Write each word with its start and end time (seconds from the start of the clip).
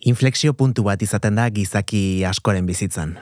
Inflexio 0.00 0.54
puntu 0.56 0.80
bat 0.86 1.02
izaten 1.04 1.34
da 1.36 1.44
gizaki 1.52 2.24
askoren 2.24 2.64
bizitzan. 2.64 3.18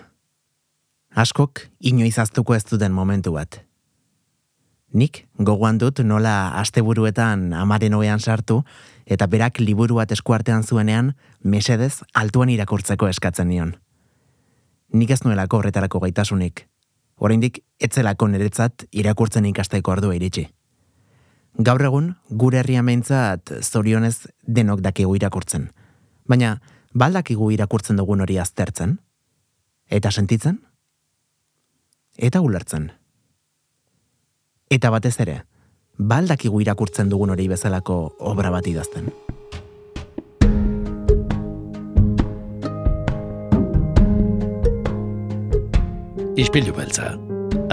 Askok 1.11 1.65
inoiz 1.81 2.15
aztuko 2.23 2.55
ez 2.55 2.63
duten 2.71 2.93
momentu 2.95 3.33
bat. 3.35 3.65
Nik 4.95 5.25
gogoan 5.43 5.81
dut 5.83 5.99
nola 6.07 6.55
asteburuetan 6.61 7.53
amaren 7.53 7.97
hoean 7.99 8.23
sartu 8.23 8.61
eta 9.07 9.27
berak 9.27 9.59
liburu 9.59 9.99
bat 9.99 10.13
eskuartean 10.15 10.63
zuenean 10.63 11.17
mesedez 11.43 12.05
altuan 12.15 12.49
irakurtzeko 12.55 13.09
eskatzen 13.09 13.49
nion. 13.49 13.75
Nik 14.95 15.11
ez 15.11 15.25
nuelako 15.25 15.59
horretarako 15.59 15.99
gaitasunik. 16.07 16.69
Oraindik 17.19 17.59
etzelako 17.81 18.29
niretzat 18.29 18.87
irakurtzen 18.93 19.51
ikasteko 19.51 19.97
ordua 19.97 20.15
iritsi. 20.15 20.47
Gaur 21.59 21.83
egun, 21.83 22.15
gure 22.31 22.63
herrian 22.63 22.87
behintzat 22.87 23.51
zorionez 23.67 24.29
denok 24.47 24.81
dakigu 24.81 25.17
irakurtzen. 25.19 25.73
Baina, 26.29 26.59
baldakigu 26.93 27.51
irakurtzen 27.55 27.97
dugun 27.97 28.21
hori 28.21 28.37
aztertzen? 28.39 28.99
Eta 29.89 30.11
sentitzen? 30.13 30.59
Eta 32.19 32.43
ulertzen? 32.45 32.91
Eta 34.69 34.91
batez 34.93 35.15
ere, 35.25 35.39
baldakigu 35.97 36.61
irakurtzen 36.61 37.09
dugun 37.09 37.33
hori 37.33 37.49
bezalako 37.49 37.97
obra 38.21 38.53
bat 38.53 38.69
idazten? 38.69 39.09
Ispilu 46.39 46.77
beltza, 46.77 47.15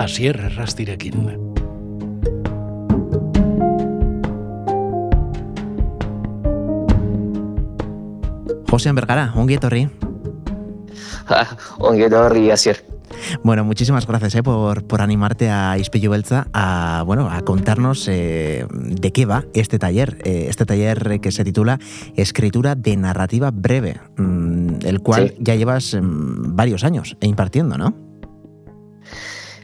asier 0.01 0.39
errastirekin. 0.47 1.44
José 8.75 8.91
Bergara, 8.91 9.31
ongi 9.39 9.55
etorri. 9.55 9.85
ongi 11.79 12.03
etorri, 12.03 12.51
Asier. 12.51 12.83
Bueno, 13.41 13.63
muchísimas 13.63 14.05
gracias 14.05 14.35
eh, 14.35 14.43
por, 14.43 14.83
por 14.85 15.01
animarte 15.01 15.49
a 15.49 15.77
Ispillo 15.77 16.11
Belza 16.11 16.47
a, 16.51 17.01
bueno, 17.05 17.29
a 17.29 17.41
contarnos 17.43 18.05
eh, 18.09 18.67
de 18.69 19.13
qué 19.13 19.25
va 19.25 19.45
este 19.53 19.79
taller. 19.79 20.17
Eh, 20.25 20.47
este 20.49 20.65
taller 20.65 21.21
que 21.21 21.31
se 21.31 21.45
titula 21.45 21.79
Escritura 22.17 22.75
de 22.75 22.97
Narrativa 22.97 23.49
Breve, 23.51 24.01
mm, 24.17 24.79
el 24.83 24.99
cual 24.99 25.29
Sí. 25.29 25.35
ya 25.39 25.55
llevas 25.55 25.93
mm, 25.95 26.53
varios 26.57 26.83
años 26.83 27.15
impartiendo, 27.21 27.77
¿no? 27.77 27.95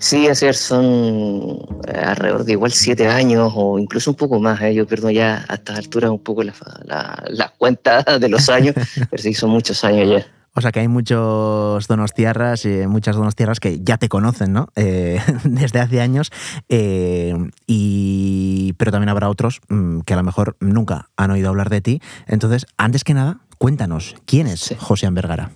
Sí, 0.02 0.28
Asier, 0.28 0.56
son 0.56 1.60
eh, 1.88 1.92
alrededor 1.96 2.44
de 2.44 2.54
igual 2.54 2.72
siete 2.72 3.08
años 3.08 3.54
o 3.56 3.78
incluso 3.78 4.10
un 4.10 4.18
poco 4.18 4.40
más. 4.40 4.60
eh. 4.62 4.74
Yo 4.74 4.88
pierdo 4.88 5.12
ya 5.12 5.46
a 5.48 5.54
estas 5.54 5.78
alturas 5.78 6.10
un 6.10 6.18
poco 6.24 6.42
la, 6.42 6.54
la, 6.86 7.24
la 7.28 7.50
cuenta 7.56 8.02
de 8.20 8.28
los 8.28 8.50
años, 8.50 8.74
pero 9.12 9.22
sí, 9.22 9.36
son 9.36 9.52
muchos 9.52 9.84
años 9.84 10.10
ya. 10.10 10.26
O 10.54 10.60
sea 10.60 10.72
que 10.72 10.80
hay 10.82 10.88
muchos 10.88 11.88
donostiarras, 11.88 12.66
eh, 12.66 12.88
muchas 12.88 13.16
donostiarras 13.16 13.60
que 13.60 13.80
ya 13.84 13.98
te 13.98 14.10
conocen, 14.10 14.52
¿no? 14.54 14.70
Eh, 14.76 15.22
desde 15.44 15.80
hace 15.80 16.02
años. 16.02 16.32
eh, 16.68 17.36
y, 17.68 18.74
pero 18.80 18.92
también 18.92 19.10
habrá 19.10 19.30
otros 19.30 19.62
mm, 19.70 20.00
que 20.02 20.14
a 20.14 20.18
lo 20.18 20.24
mejor 20.24 20.58
nunca 20.60 21.10
han 21.16 21.30
oído 21.30 21.50
hablar 21.50 21.70
de 21.70 21.82
ti. 21.82 22.02
Entonces, 22.26 22.66
antes 22.78 23.04
que 23.04 23.14
nada, 23.14 23.38
cuéntanos, 23.60 24.16
¿quién 24.26 24.48
es 24.48 24.62
Sí. 24.62 24.76
José 24.80 25.08
Vergara? 25.12 25.52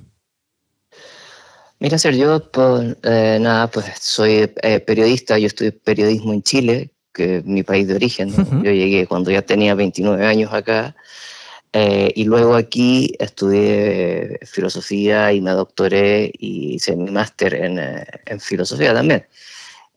Mira, 1.79 1.95
Asier, 1.97 2.15
yo, 2.15 2.51
pues, 2.51 2.95
eh, 3.03 3.37
nada, 3.41 3.69
pues 3.69 3.85
soy 3.99 4.49
eh, 4.61 4.79
periodista, 4.79 5.37
yo 5.37 5.47
estudié 5.47 5.73
periodismo 5.73 6.33
en 6.33 6.41
Chile, 6.41 6.91
que 7.13 7.37
es 7.37 7.45
mi 7.45 7.63
país 7.63 7.87
de 7.87 7.95
origen. 7.95 8.33
Yo 8.63 8.71
llegué 8.71 9.07
cuando 9.07 9.31
ya 9.31 9.41
tenía 9.41 9.75
29 9.75 10.25
años 10.25 10.53
acá. 10.53 10.95
eh, 11.73 12.11
y 12.15 12.23
luego 12.25 12.55
aquí 12.55 13.13
estudié 13.19 14.39
filosofía 14.45 15.33
y 15.33 15.41
me 15.41 15.51
doctoré 15.51 16.31
y 16.37 16.75
hice 16.75 16.95
mi 16.95 17.11
máster 17.11 17.53
en, 17.55 17.79
en 18.25 18.39
filosofía 18.39 18.93
también. 18.93 19.27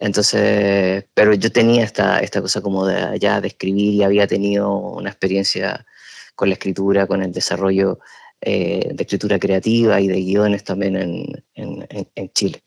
Entonces, 0.01 1.05
pero 1.15 1.35
yo 1.35 1.51
tenía 1.53 1.85
esta, 1.85 2.21
esta 2.21 2.41
cosa 2.41 2.61
como 2.61 2.87
de 2.87 3.19
ya 3.19 3.41
de 3.41 3.49
escribir 3.49 3.95
y 3.95 4.03
había 4.03 4.27
tenido 4.27 4.71
una 4.77 5.11
experiencia 5.11 5.87
con 6.35 6.49
la 6.49 6.55
escritura, 6.55 7.07
con 7.07 7.23
el 7.23 7.33
desarrollo 7.33 7.99
eh, 8.41 8.91
de 8.95 9.03
escritura 9.03 9.39
creativa 9.39 10.01
y 10.01 10.09
de 10.09 10.21
guiones 10.23 10.65
también 10.65 10.97
en, 10.97 11.45
en- 11.55 11.87
en- 12.15 12.31
Chile. 12.33 12.63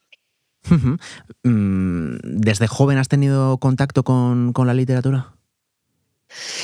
Mm, 1.43 2.17
¿Desde 2.23 2.67
joven 2.67 2.97
has 2.97 3.07
tenido 3.07 3.57
contacto 3.57 4.03
con, 4.03 4.53
con 4.53 4.67
la 4.67 4.73
literatura? 4.73 5.33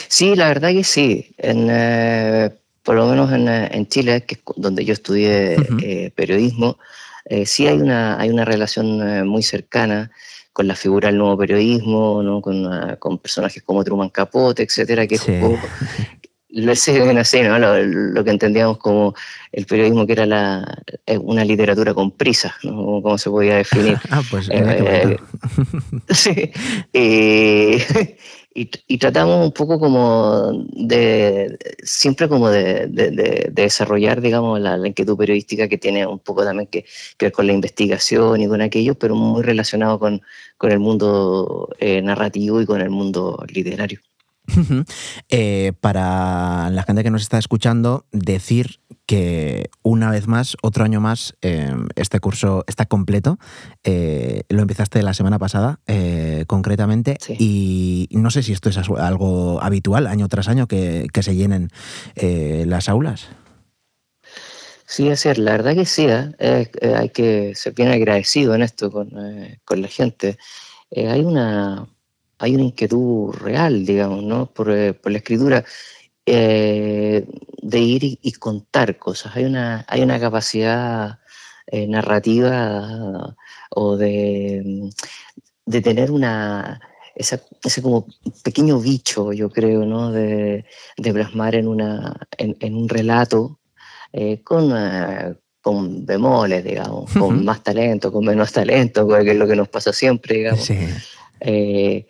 Sí, 0.08 0.36
la 0.36 0.48
verdad 0.48 0.72
que 0.72 0.84
sí. 0.84 1.34
En, 1.38 1.68
eh, 1.70 2.52
por 2.84 2.96
lo 2.96 3.08
menos 3.08 3.32
en, 3.32 3.48
eh, 3.48 3.70
en 3.72 3.88
Chile, 3.88 4.24
que 4.24 4.36
es 4.36 4.42
donde 4.56 4.86
yo 4.86 4.94
estudié 4.94 5.58
eh, 5.82 6.12
periodismo, 6.16 6.78
eh, 7.26 7.46
sí 7.46 7.68
hay 7.68 7.78
una, 7.82 8.20
hay 8.20 8.30
una 8.30 8.46
relación 8.46 9.28
muy 9.28 9.44
cercana 9.44 10.12
con 10.54 10.68
la 10.68 10.76
figura 10.76 11.10
del 11.10 11.18
nuevo 11.18 11.38
periodismo, 11.38 12.24
¿no? 12.24 12.42
con, 12.42 12.68
con 12.98 13.18
personajes 13.20 13.62
como 13.64 13.84
Truman 13.84 14.10
Capote, 14.10 14.64
etcétera, 14.64 15.06
que 15.06 15.18
sí, 15.18 15.32
bueno, 16.66 17.24
sí, 17.24 17.42
¿no? 17.42 17.60
lo, 17.60 17.78
lo 17.84 18.24
que 18.24 18.32
entendíamos 18.32 18.78
como 18.78 19.14
el 19.52 19.66
periodismo 19.66 20.06
que 20.06 20.14
era 20.14 20.26
la, 20.26 20.84
eh, 21.06 21.18
una 21.18 21.44
literatura 21.46 21.94
con 21.94 22.12
prisas, 22.12 22.54
¿no? 22.64 22.72
Como- 22.76 23.02
como 23.02 23.18
se 23.18 23.30
podía 23.30 23.56
definir. 23.58 23.98
Ah, 24.10 24.22
pues 24.30 24.50
Eh, 24.52 25.06
bonito. 25.06 25.24
Sí. 26.14 26.52
Y, 26.94 27.78
y, 28.56 28.70
y 28.88 28.98
tratamos 28.98 29.46
un 29.46 29.52
poco 29.52 29.80
como 29.80 30.52
de, 30.74 31.58
siempre 31.84 32.28
como 32.28 32.50
de, 32.50 32.88
de- 32.88 33.12
de- 33.12 33.50
de 33.52 33.62
desarrollar, 33.64 34.20
digamos, 34.22 34.60
la, 34.60 34.78
la 34.78 34.88
inquietud 34.88 35.18
periodística 35.18 35.68
que 35.68 35.78
tiene 35.78 36.06
un 36.08 36.20
poco 36.20 36.44
también 36.44 36.68
que, 36.68 36.84
que 37.18 37.26
ver 37.28 37.32
con 37.34 37.46
la 37.48 37.54
investigación 37.54 38.42
y 38.42 38.48
con 38.48 38.62
aquello, 38.62 38.96
pero 38.96 39.16
muy 39.16 39.44
relacionado 39.44 40.00
con, 40.00 40.22
con 40.58 40.72
el 40.72 40.80
mundo 40.80 41.70
eh, 41.80 42.02
narrativo 42.02 42.62
y 42.62 42.66
con 42.66 42.82
el 42.82 42.90
mundo 42.90 43.44
literario. 43.54 44.00
Eh, 45.30 45.74
para 45.82 46.70
la 46.70 46.84
gente 46.84 47.04
que 47.04 47.12
nos 47.12 47.22
está 47.22 47.38
escuchando, 47.38 48.06
decir 48.12 48.80
que 49.06 49.70
una 49.84 50.12
vez 50.12 50.28
más, 50.28 50.58
otro 50.62 50.84
año 50.84 51.00
más, 51.00 51.36
eh, 51.42 51.74
este 51.96 52.20
curso 52.20 52.64
está 52.68 52.86
completo. 52.86 53.40
Eh, 53.84 54.44
lo 54.50 54.62
empezaste 54.62 55.02
la 55.02 55.14
semana 55.14 55.40
pasada, 55.40 55.80
eh, 55.88 56.44
concretamente, 56.48 57.18
Sí. 57.20 57.36
y 57.40 58.10
no 58.12 58.30
sé 58.30 58.44
si 58.44 58.52
esto 58.52 58.70
es 58.70 58.78
algo 58.78 59.62
habitual, 59.64 60.08
año 60.08 60.28
tras 60.28 60.48
año, 60.50 60.68
que, 60.68 61.08
que 61.14 61.24
se 61.24 61.36
llenen 61.36 61.70
las 62.16 62.90
aulas. 62.90 63.30
Sí, 64.86 65.08
es 65.10 65.22
cierto, 65.22 65.42
la 65.42 65.52
verdad 65.52 65.76
que 65.76 65.86
sí, 65.86 66.08
hay 66.08 67.10
que 67.10 67.54
ser 67.56 67.74
bien 67.74 67.90
agradecido 67.90 68.56
en 68.56 68.62
esto 68.62 68.92
con, 68.92 69.12
con 69.66 69.82
la 69.82 69.88
gente. 69.88 70.38
Hay, 70.96 71.22
una, 71.22 71.88
hay 72.40 72.56
una 72.56 72.64
inquietud 72.66 73.34
real, 73.34 73.86
digamos, 73.86 74.24
¿no? 74.24 74.46
por, 74.48 74.72
eh, 74.72 74.94
por 74.94 75.12
la 75.12 75.18
escritura, 75.20 75.64
eh, 76.26 77.26
de 77.62 77.80
ir 77.80 78.04
y, 78.04 78.20
y 78.22 78.32
contar 78.34 78.98
cosas. 78.98 79.36
Hay 79.36 79.46
una, 79.46 79.86
hay 79.88 80.02
una 80.02 80.20
capacidad 80.20 81.20
eh, 81.68 81.88
narrativa 81.88 83.36
o 83.72 83.98
de, 83.98 84.90
de 85.66 85.82
tener 85.82 86.12
una, 86.12 86.80
esa, 87.16 87.42
ese 87.64 87.82
como 87.82 88.08
pequeño 88.44 88.80
bicho, 88.80 89.34
yo 89.34 89.50
creo, 89.50 89.86
¿no? 89.86 90.12
de, 90.12 90.66
de 90.98 91.14
plasmar 91.14 91.56
en, 91.56 91.68
una, 91.68 92.16
en, 92.38 92.56
en 92.60 92.76
un 92.76 92.90
relato 92.90 93.60
eh, 94.14 94.42
con, 94.44 94.74
con 95.62 96.06
bemoles, 96.06 96.64
digamos, 96.64 97.12
con 97.14 97.44
más 97.44 97.64
talento, 97.64 98.12
con 98.12 98.26
menos 98.26 98.52
talento, 98.52 99.08
que 99.08 99.32
es 99.32 99.38
lo 99.38 99.48
que 99.48 99.56
nos 99.56 99.68
pasa 99.70 99.92
siempre, 99.92 100.36
digamos, 100.38 100.66
Sí. 100.66 100.78
eh, 101.42 102.08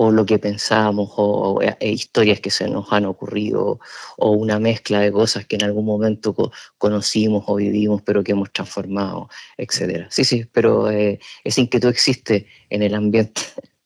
o 0.00 0.12
lo 0.12 0.24
que 0.24 0.38
pensamos, 0.38 1.10
o, 1.16 1.54
o, 1.54 1.60
eh, 1.62 1.76
historias 1.80 2.38
que 2.40 2.50
se 2.50 2.68
nos 2.70 2.92
han 2.92 3.04
ocurrido, 3.04 3.80
o 4.16 4.30
una 4.30 4.60
mezcla 4.60 5.00
de 5.00 5.10
cosas 5.10 5.44
que 5.46 5.56
en 5.56 5.64
algún 5.64 5.84
momento 5.84 6.34
co- 6.34 6.52
conocimos 6.78 7.42
o 7.48 7.56
vivimos, 7.56 8.02
pero 8.02 8.22
que 8.22 8.30
hemos 8.32 8.52
transformado, 8.52 9.28
etc. 9.56 10.06
Sí, 10.08 10.22
sí, 10.24 10.44
pero 10.52 10.88
eh, 10.88 11.18
esa 11.42 11.60
inquietud 11.60 11.88
existe 11.88 12.46
en 12.70 12.82
el 12.82 12.94
ambiente. 12.94 13.42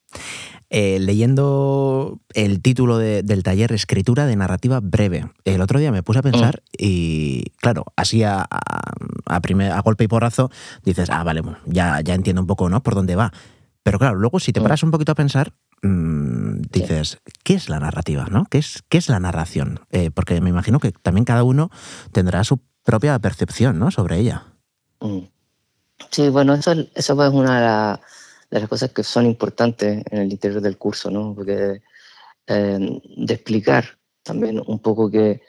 Eh, 0.75 0.99
leyendo 1.01 2.19
el 2.33 2.63
título 2.63 2.97
de- 2.97 3.23
del 3.23 3.43
taller 3.43 3.73
Escritura 3.73 4.25
de 4.25 4.37
Narrativa 4.37 4.81
Breve, 4.83 5.27
el 5.45 5.61
otro 5.61 5.79
día 5.79 5.93
me 5.93 6.03
puse 6.03 6.21
a 6.21 6.23
pensar 6.23 6.63
y, 6.79 7.45
claro, 7.61 7.85
así 7.95 8.23
a, 8.23 8.41
a, 8.51 8.93
a 9.27 9.41
primer- 9.43 9.71
a 9.73 9.81
golpe 9.81 10.05
y 10.05 10.09
porrazo 10.09 10.51
dices, 10.83 11.11
ah, 11.11 11.25
vale, 11.25 11.43
bueno, 11.43 11.59
ya, 11.67 12.01
ya 12.01 12.15
entiendo 12.15 12.41
un 12.41 12.47
poco 12.47 12.71
¿no? 12.71 12.83
por 12.83 12.95
dónde 12.95 13.17
va. 13.17 13.33
Pero 13.83 13.99
claro, 13.99 14.15
luego 14.17 14.41
si 14.41 14.53
te 14.55 14.61
Mm. 14.61 14.63
paras 14.63 14.83
un 14.83 14.91
poquito 14.93 15.13
a 15.13 15.15
pensar, 15.15 15.53
mm, 15.83 16.63
dices, 16.73 17.19
¿qué 17.45 17.55
es 17.55 17.69
la 17.69 17.79
narrativa? 17.81 18.27
¿no? 18.31 18.45
¿Qué, 18.47 18.59
es, 18.59 18.83
¿Qué 18.89 18.99
es 18.99 19.09
la 19.09 19.21
narración? 19.21 19.81
Eh, 19.91 20.11
porque 20.11 20.41
me 20.41 20.51
imagino 20.51 20.81
que 20.81 20.93
también 20.93 21.25
cada 21.25 21.43
uno 21.45 21.71
tendrá 22.13 22.45
su 22.45 22.61
propia 22.85 23.19
percepción 23.19 23.79
¿no? 23.79 23.91
sobre 23.91 24.19
ella. 24.19 24.47
Mm. 25.01 25.21
Sí, 26.11 26.29
bueno, 26.31 26.55
eso, 26.55 26.73
eso 26.95 27.25
es 27.25 27.33
una 27.33 27.57
de, 27.57 27.65
la- 27.65 28.01
de 28.51 28.61
las 28.61 28.69
cosas 28.69 28.91
que 28.91 29.03
son 29.05 29.27
importantes 29.27 30.03
en 30.11 30.19
el 30.19 30.33
interior 30.33 30.61
del 30.61 30.77
curso, 30.77 31.11
¿no? 31.11 31.35
Porque 31.35 31.81
eh, 32.47 33.01
de 33.17 33.35
explicar 33.35 33.99
también 34.23 34.61
un 34.67 34.79
poco 34.81 35.11
qué, 35.11 35.41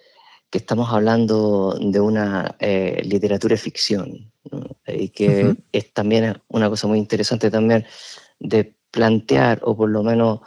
que 0.49 0.59
estamos 0.59 0.89
hablando 0.91 1.77
de 1.81 1.99
una 1.99 2.55
eh, 2.59 3.01
literatura 3.03 3.57
ficción 3.57 4.31
y 4.87 5.09
que 5.09 5.55
es 5.71 5.93
también 5.93 6.41
una 6.49 6.69
cosa 6.69 6.87
muy 6.87 6.99
interesante 6.99 7.49
también 7.49 7.85
de 8.39 8.75
plantear 8.93 9.59
o 9.63 9.75
por 9.75 9.89
lo 9.89 10.03
menos 10.03 10.41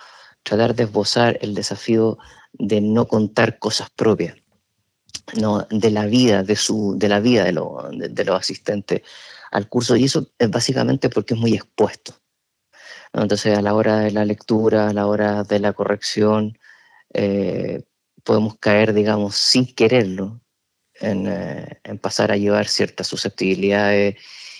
tratar 0.44 0.74
de 0.76 0.84
esbozar 0.84 1.36
el 1.42 1.54
desafío 1.54 2.16
de 2.52 2.80
no 2.80 3.06
contar 3.08 3.58
cosas 3.58 3.90
propias, 3.90 4.36
no, 5.38 5.66
de 5.68 5.90
la 5.90 6.06
vida, 6.06 6.44
de, 6.44 6.54
su, 6.54 6.94
de 6.96 7.08
la 7.08 7.18
vida 7.18 7.44
de, 7.44 8.08
de, 8.08 8.24
los 8.24 8.38
asistentes 8.38 9.02
al 9.50 9.68
curso. 9.68 9.96
Y 9.96 10.04
eso 10.04 10.30
es 10.38 10.48
básicamente 10.48 11.10
porque 11.10 11.34
es 11.34 11.40
muy 11.40 11.54
expuesto. 11.54 12.14
Entonces, 13.12 13.58
a 13.58 13.62
la 13.62 13.74
hora 13.74 13.98
de 13.98 14.12
la 14.12 14.24
lectura, 14.24 14.88
a 14.88 14.92
la 14.92 15.06
hora 15.08 15.42
de 15.42 15.58
la 15.58 15.72
corrección, 15.72 16.56
eh, 17.12 17.82
podemos 18.22 18.56
caer, 18.58 18.92
digamos, 18.92 19.34
sin 19.34 19.66
quererlo, 19.74 20.40
eh, 21.00 21.80
en, 21.82 21.98
pasar 21.98 22.30
a 22.30 22.36
llevar 22.36 22.68
ciertas 22.68 23.08
susceptibilidades 23.08 24.16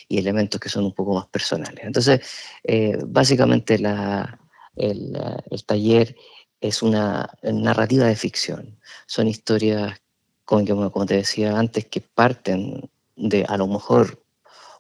y 0.09 0.19
elementos 0.19 0.61
que 0.61 0.69
son 0.69 0.85
un 0.85 0.95
poco 0.95 1.15
más 1.15 1.27
personales. 1.27 1.85
Entonces, 1.85 2.21
eh, 2.65 2.97
básicamente 3.07 3.75
el, 3.75 5.17
taller 5.67 6.17
es 6.61 6.83
una 6.83 7.29
narrativa 7.43 8.07
de 8.07 8.17
ficción. 8.17 8.79
Son 9.07 9.27
historias, 9.27 10.01
como, 10.45 10.91
como 10.91 11.07
te 11.07 11.17
decía 11.17 11.59
antes, 11.59 11.87
que 11.87 12.01
parten 12.01 12.89
de 13.17 13.45
a 13.49 13.57
lo 13.57 13.67
mejor 13.67 14.23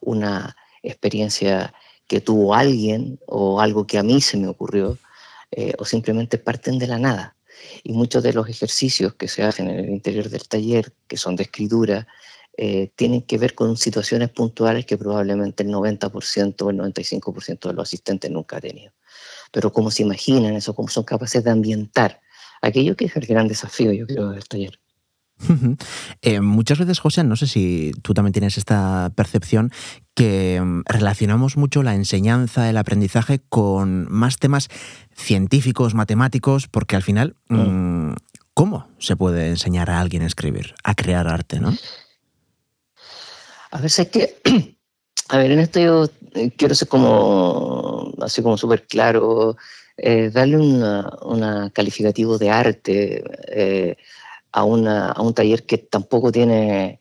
una 0.00 0.56
experiencia 0.82 1.74
que 2.06 2.20
tuvo 2.20 2.54
alguien 2.54 3.18
o 3.26 3.60
algo 3.60 3.86
que 3.86 3.98
a 3.98 4.02
mí 4.02 4.20
se 4.20 4.36
me 4.36 4.46
ocurrió, 4.46 4.98
eh, 5.50 5.72
o 5.78 5.84
simplemente 5.84 6.38
parten 6.38 6.78
de 6.78 6.86
la 6.86 6.98
nada. 6.98 7.36
Y 7.82 7.92
muchos 7.92 8.22
de 8.22 8.32
los 8.32 8.48
ejercicios 8.48 9.14
que 9.14 9.28
se 9.28 9.42
hacen 9.42 9.68
en 9.70 9.78
el 9.78 9.90
interior 9.90 10.28
del 10.28 10.46
taller, 10.46 10.92
que 11.08 11.16
son 11.16 11.36
de 11.36 11.44
escritura, 11.44 12.06
eh, 12.58 12.90
tienen 12.96 13.22
que 13.22 13.38
ver 13.38 13.54
con 13.54 13.76
situaciones 13.76 14.30
puntuales 14.30 14.86
que 14.86 14.96
probablemente 14.96 15.62
el 15.62 15.70
90% 15.70 16.62
o 16.62 16.70
el 16.70 16.78
95% 16.78 17.68
de 17.68 17.74
los 17.74 17.88
asistentes 17.88 18.30
nunca 18.30 18.56
ha 18.56 18.60
tenido. 18.60 18.92
Pero 19.52 19.72
cómo 19.72 19.90
se 19.90 20.02
imaginan 20.02 20.54
eso, 20.54 20.74
cómo 20.74 20.88
son 20.88 21.04
capaces 21.04 21.44
de 21.44 21.50
ambientar 21.50 22.20
aquello 22.62 22.96
que 22.96 23.06
es 23.06 23.16
el 23.16 23.26
gran 23.26 23.48
desafío, 23.48 23.92
yo 23.92 24.06
creo, 24.06 24.30
del 24.30 24.44
taller. 24.44 24.78
Eh, 26.22 26.40
muchas 26.40 26.78
veces, 26.78 26.98
José, 26.98 27.22
no 27.22 27.36
sé 27.36 27.46
si 27.46 27.92
tú 28.02 28.14
también 28.14 28.32
tienes 28.32 28.56
esta 28.56 29.12
percepción, 29.14 29.70
que 30.14 30.60
mm, 30.60 30.82
relacionamos 30.86 31.56
mucho 31.56 31.82
la 31.82 31.94
enseñanza, 31.94 32.70
el 32.70 32.78
aprendizaje 32.78 33.40
con 33.48 34.10
más 34.10 34.38
temas 34.38 34.68
científicos, 35.14 35.94
matemáticos, 35.94 36.68
porque 36.68 36.96
al 36.96 37.02
final, 37.02 37.36
mm, 37.48 38.12
¿cómo 38.54 38.88
se 38.98 39.14
puede 39.14 39.48
enseñar 39.48 39.90
a 39.90 40.00
alguien 40.00 40.22
a 40.22 40.26
escribir, 40.26 40.74
a 40.82 40.94
crear 40.94 41.28
arte, 41.28 41.60
no? 41.60 41.74
A 43.70 43.78
ver, 43.78 43.86
es 43.86 44.08
que, 44.08 44.36
a 45.28 45.38
ver, 45.38 45.50
en 45.50 45.60
esto 45.60 45.80
yo 45.80 46.08
eh, 46.34 46.50
quiero 46.56 46.74
ser 46.74 46.88
como, 46.88 48.12
así 48.20 48.42
como 48.42 48.56
súper 48.56 48.86
claro, 48.86 49.56
eh, 49.96 50.30
darle 50.32 50.58
un 50.58 51.70
calificativo 51.72 52.38
de 52.38 52.50
arte 52.50 53.24
a, 54.52 54.60
a 54.60 55.22
un 55.22 55.34
taller 55.34 55.64
que 55.64 55.78
tampoco 55.78 56.32
tiene, 56.32 57.00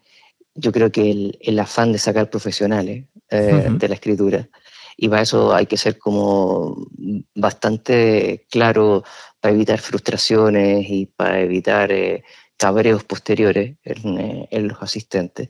yo 0.56 0.72
creo 0.72 0.92
que 0.92 1.36
el, 1.40 1.60
afán 1.60 1.92
de 1.92 2.00
sacar 2.00 2.30
profesionales 2.30 3.06
eh, 3.30 3.68
de 3.70 3.88
la 3.88 3.96
escritura. 3.96 4.50
Y 4.98 5.10
para 5.10 5.24
eso 5.24 5.54
hay 5.54 5.66
que 5.66 5.78
ser 5.78 5.98
como 5.98 6.88
bastante 7.34 8.46
claro 8.50 9.04
para 9.42 9.54
evitar 9.54 9.80
frustraciones 9.80 10.86
y 10.90 11.06
para 11.06 11.42
evitar 11.42 11.92
eh, 11.92 12.24
cabreos 12.58 13.04
posteriores 13.04 13.76
en, 13.84 14.48
en, 14.50 14.68
los 14.68 14.82
asistentes. 14.82 15.50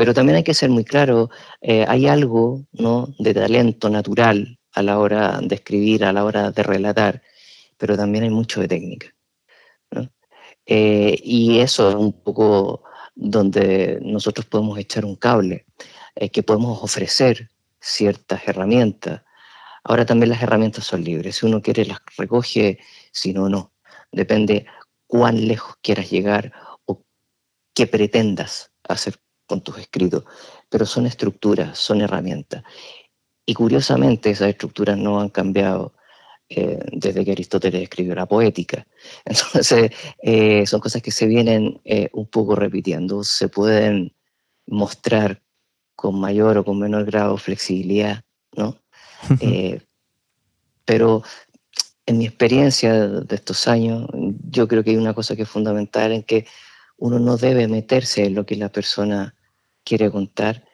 Pero 0.00 0.14
también 0.14 0.36
hay 0.36 0.44
que 0.44 0.54
ser 0.54 0.70
muy 0.70 0.82
claro, 0.82 1.28
eh, 1.60 1.84
hay 1.86 2.06
algo 2.06 2.64
¿no? 2.72 3.14
de 3.18 3.34
talento 3.34 3.90
natural 3.90 4.58
a 4.72 4.82
la 4.82 4.98
hora 4.98 5.40
de 5.42 5.56
escribir, 5.56 6.06
a 6.06 6.12
la 6.14 6.24
hora 6.24 6.50
de 6.52 6.62
relatar, 6.62 7.22
pero 7.76 7.98
también 7.98 8.24
hay 8.24 8.30
mucho 8.30 8.62
de 8.62 8.68
técnica. 8.68 9.14
Eh, 10.64 11.20
y 11.22 11.58
eso 11.58 11.90
es 11.90 11.96
un 11.96 12.14
poco 12.14 12.82
donde 13.14 13.98
nosotros 14.00 14.46
podemos 14.46 14.78
echar 14.78 15.04
un 15.04 15.16
cable, 15.16 15.66
eh, 16.14 16.30
que 16.30 16.42
podemos 16.42 16.82
ofrecer 16.82 17.50
ciertas 17.78 18.48
herramientas. 18.48 19.20
Ahora 19.84 20.06
también 20.06 20.30
las 20.30 20.42
herramientas 20.42 20.84
son 20.84 21.04
libres. 21.04 21.36
Si 21.36 21.44
uno 21.44 21.60
quiere 21.60 21.84
las 21.84 21.98
recoge, 22.16 22.78
si 23.12 23.34
no, 23.34 23.50
no. 23.50 23.74
Depende 24.12 24.64
cuán 25.06 25.46
lejos 25.46 25.76
quieras 25.82 26.10
llegar 26.10 26.54
o 26.86 27.02
qué 27.74 27.86
pretendas 27.86 28.72
hacer 28.88 29.20
con 29.50 29.62
tus 29.62 29.78
escritos. 29.78 30.22
Pero 30.68 30.86
son 30.86 31.06
estructuras, 31.06 31.76
son 31.76 32.00
herramientas. 32.00 32.62
Y 33.44 33.52
curiosamente 33.54 34.30
esas 34.30 34.48
estructuras 34.48 34.96
no 34.96 35.20
han 35.20 35.28
cambiado 35.28 35.92
eh, 36.48 36.78
desde 36.92 37.24
que 37.24 37.32
Aristóteles 37.32 37.82
escribió 37.82 38.14
la 38.14 38.26
poética. 38.26 38.86
Entonces, 39.24 39.90
eh, 40.22 40.64
son 40.66 40.80
cosas 40.80 41.02
que 41.02 41.10
se 41.10 41.26
vienen 41.26 41.80
eh, 41.84 42.08
un 42.12 42.26
poco 42.26 42.54
repitiendo, 42.54 43.24
se 43.24 43.48
pueden 43.48 44.14
mostrar 44.66 45.42
con 45.96 46.20
mayor 46.20 46.58
o 46.58 46.64
con 46.64 46.78
menor 46.78 47.04
grado 47.04 47.32
de 47.32 47.40
flexibilidad, 47.40 48.22
¿no? 48.56 48.76
pero 50.84 51.22
en 52.06 52.18
mi 52.18 52.26
experiencia 52.26 53.08
de 53.08 53.34
estos 53.34 53.68
años, 53.68 54.08
yo 54.48 54.66
creo 54.66 54.82
que 54.82 54.90
hay 54.90 54.96
una 54.96 55.14
cosa 55.14 55.36
que 55.36 55.42
es 55.42 55.48
fundamental 55.48 56.12
en 56.12 56.22
que 56.22 56.46
uno 56.96 57.18
no 57.18 57.36
debe 57.36 57.66
meterse 57.66 58.24
en 58.24 58.34
lo 58.34 58.46
que 58.46 58.56
la 58.56 58.68
persona 58.68 59.34
quiere 59.90 60.10
contar, 60.10 60.64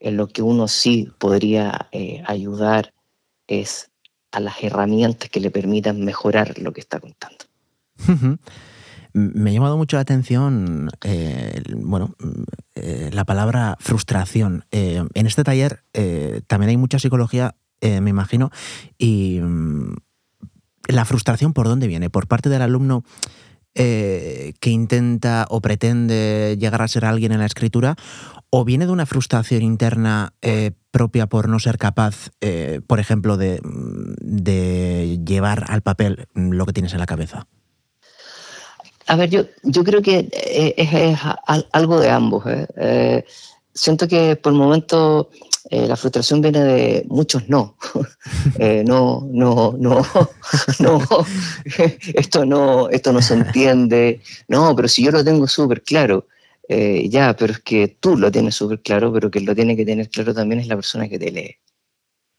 en 0.00 0.16
lo 0.16 0.26
que 0.26 0.42
uno 0.42 0.66
sí 0.66 1.08
podría 1.18 1.88
ayudar 2.26 2.92
es 3.46 3.90
a 4.32 4.40
las 4.40 4.62
herramientas 4.62 5.30
que 5.30 5.38
le 5.38 5.50
permitan 5.50 6.04
mejorar 6.04 6.58
lo 6.58 6.72
que 6.72 6.80
está 6.80 6.98
contando. 6.98 7.44
Me 9.12 9.50
ha 9.50 9.52
llamado 9.52 9.76
mucho 9.76 9.96
la 9.96 10.00
atención, 10.00 10.90
eh, 11.04 11.62
bueno, 11.76 12.16
eh, 12.74 13.10
la 13.12 13.24
palabra 13.24 13.76
frustración. 13.78 14.64
Eh, 14.72 15.04
en 15.14 15.26
este 15.26 15.44
taller 15.44 15.84
también 16.48 16.70
hay 16.70 16.76
mucha 16.76 16.98
psicología, 16.98 17.54
me 17.80 18.10
imagino, 18.10 18.50
y 18.98 19.38
mm, 19.40 19.94
la 20.88 21.04
frustración 21.04 21.52
por 21.52 21.68
dónde 21.68 21.86
viene, 21.86 22.10
por 22.10 22.26
parte 22.26 22.48
del 22.48 22.62
alumno 22.62 23.04
que 23.76 24.70
intenta 24.70 25.46
o 25.50 25.60
pretende 25.60 26.56
llegar 26.60 26.82
a 26.82 26.88
ser 26.88 27.04
alguien 27.04 27.32
en 27.32 27.40
la 27.40 27.46
escritura, 27.46 27.96
o 28.56 28.64
viene 28.64 28.86
de 28.86 28.92
una 28.92 29.04
frustración 29.04 29.62
interna 29.62 30.32
propia 30.94 31.26
por 31.26 31.48
no 31.48 31.58
ser 31.58 31.76
capaz, 31.76 32.30
eh, 32.40 32.80
por 32.86 33.00
ejemplo, 33.00 33.36
de, 33.36 33.60
llevar 35.26 35.64
al 35.66 35.82
papel 35.82 36.28
lo 36.34 36.64
que 36.64 36.72
tienes 36.72 36.92
en 36.92 37.00
la 37.00 37.06
cabeza? 37.06 37.48
A 39.08 39.16
ver, 39.16 39.28
yo, 39.28 39.42
yo 39.64 39.82
creo 39.82 40.02
que 40.02 40.28
eh, 40.30 40.74
es, 40.76 41.18
algo 41.72 41.98
de 41.98 42.10
ambos. 42.10 42.44
¿eh? 42.46 43.24
siento 43.74 44.06
que 44.06 44.36
por 44.36 44.52
el 44.52 44.58
momento 44.60 45.30
la 45.68 45.96
frustración 45.96 46.40
viene 46.40 46.62
de 46.62 47.04
muchos 47.08 47.48
no. 47.48 47.76
no, 48.86 49.26
no, 49.32 49.74
no, 49.76 50.06
no, 50.78 51.00
esto 52.14 52.46
no, 52.46 52.88
esto 52.88 53.12
no 53.12 53.20
se 53.20 53.34
entiende. 53.34 54.22
No, 54.46 54.76
pero 54.76 54.86
si 54.86 55.02
yo 55.02 55.10
lo 55.10 55.24
tengo 55.24 55.48
súper 55.48 55.82
claro. 55.82 56.28
Eh, 56.68 57.08
ya, 57.08 57.36
pero 57.36 57.52
es 57.52 57.60
que 57.60 57.88
tú 57.88 58.16
lo 58.16 58.32
tienes 58.32 58.54
súper 58.54 58.80
claro, 58.80 59.12
pero 59.12 59.30
que 59.30 59.40
lo 59.40 59.54
tiene 59.54 59.76
que 59.76 59.84
tener 59.84 60.08
claro 60.08 60.32
también 60.32 60.60
es 60.60 60.66
la 60.66 60.76
persona 60.76 61.08
que 61.08 61.18
te 61.18 61.30
lee. 61.30 61.56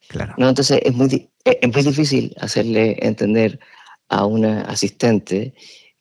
Claro. 0.07 0.33
¿No? 0.37 0.49
Entonces 0.49 0.79
es 0.83 0.93
muy, 0.93 1.29
es 1.43 1.73
muy 1.73 1.83
difícil 1.83 2.35
hacerle 2.39 2.97
entender 3.01 3.59
a 4.09 4.25
una 4.25 4.61
asistente 4.61 5.53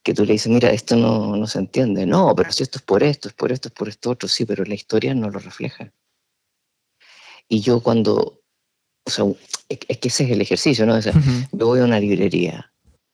que 0.02 0.12
tú 0.14 0.24
le 0.24 0.34
dices, 0.34 0.52
mira, 0.52 0.70
esto 0.70 0.96
no, 0.96 1.36
no 1.36 1.46
se 1.46 1.58
entiende. 1.58 2.06
No, 2.06 2.34
pero 2.36 2.52
si 2.52 2.62
esto 2.62 2.78
es 2.78 2.84
por 2.84 3.02
esto, 3.02 3.28
es 3.28 3.34
por 3.34 3.50
esto, 3.50 3.68
es 3.68 3.74
por 3.74 3.88
esto 3.88 4.10
otro, 4.10 4.28
sí, 4.28 4.44
pero 4.44 4.64
la 4.64 4.74
historia 4.74 5.14
no 5.14 5.30
lo 5.30 5.38
refleja. 5.38 5.92
Y 7.48 7.60
yo 7.60 7.80
cuando, 7.80 8.42
o 9.04 9.10
sea, 9.10 9.24
es 9.68 9.98
que 9.98 10.08
ese 10.08 10.24
es 10.24 10.30
el 10.30 10.40
ejercicio, 10.42 10.84
¿no? 10.86 10.94
O 10.94 11.02
sea, 11.02 11.14
yo 11.52 11.66
voy 11.66 11.80
a 11.80 11.84
una 11.84 12.00
librería, 12.00 12.70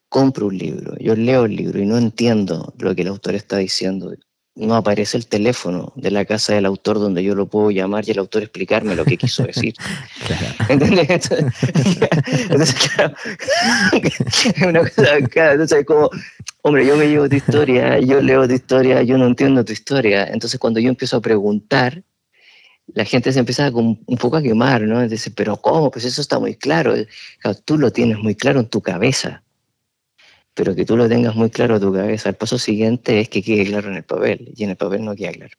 compro 0.08 0.46
un 0.46 0.58
libro, 0.58 0.96
yo 0.98 1.14
leo 1.14 1.44
el 1.44 1.54
libro 1.54 1.80
y 1.80 1.86
no 1.86 1.96
entiendo 1.96 2.74
lo 2.78 2.94
que 2.94 3.02
el 3.02 3.08
autor 3.08 3.36
está 3.36 3.58
diciendo 3.58 4.12
no 4.60 4.76
aparece 4.76 5.16
el 5.16 5.26
teléfono 5.26 5.92
de 5.96 6.10
la 6.10 6.24
casa 6.24 6.54
del 6.54 6.66
autor 6.66 6.98
donde 6.98 7.24
yo 7.24 7.34
lo 7.34 7.46
puedo 7.46 7.70
llamar 7.70 8.06
y 8.06 8.10
el 8.10 8.18
autor 8.18 8.42
explicarme 8.42 8.94
lo 8.94 9.04
que 9.04 9.16
quiso 9.16 9.42
decir. 9.42 9.74
¿Entendés? 10.68 11.30
Entonces, 12.50 12.74
claro, 12.74 13.14
es 14.02 14.62
una 14.62 14.80
cosa, 14.80 15.16
entonces 15.16 15.84
como, 15.86 16.10
hombre, 16.62 16.86
yo 16.86 16.96
me 16.96 17.08
llevo 17.08 17.28
tu 17.28 17.36
historia, 17.36 17.98
yo 18.00 18.20
leo 18.20 18.46
tu 18.46 18.54
historia, 18.54 19.02
yo 19.02 19.16
no 19.16 19.26
entiendo 19.26 19.64
tu 19.64 19.72
historia. 19.72 20.26
Entonces 20.26 20.60
cuando 20.60 20.78
yo 20.78 20.90
empiezo 20.90 21.16
a 21.16 21.20
preguntar, 21.20 22.02
la 22.94 23.04
gente 23.04 23.32
se 23.32 23.38
empieza 23.38 23.70
un 23.70 24.18
poco 24.18 24.36
a 24.36 24.42
quemar, 24.42 24.82
¿no? 24.82 25.06
Dice, 25.08 25.30
pero 25.30 25.56
¿cómo? 25.56 25.90
Pues 25.90 26.04
eso 26.04 26.20
está 26.20 26.38
muy 26.38 26.56
claro. 26.56 26.94
tú 27.64 27.78
lo 27.78 27.90
tienes 27.92 28.18
muy 28.18 28.34
claro 28.34 28.60
en 28.60 28.68
tu 28.68 28.82
cabeza 28.82 29.42
pero 30.54 30.74
que 30.74 30.84
tú 30.84 30.96
lo 30.96 31.08
tengas 31.08 31.34
muy 31.34 31.50
claro 31.50 31.76
a 31.76 31.80
tu 31.80 31.92
cabeza. 31.92 32.28
El 32.28 32.36
paso 32.36 32.58
siguiente 32.58 33.20
es 33.20 33.28
que 33.28 33.42
quede 33.42 33.66
claro 33.66 33.88
en 33.88 33.96
el 33.96 34.04
papel, 34.04 34.52
y 34.56 34.64
en 34.64 34.70
el 34.70 34.76
papel 34.76 35.04
no 35.04 35.14
queda 35.14 35.32
claro. 35.32 35.56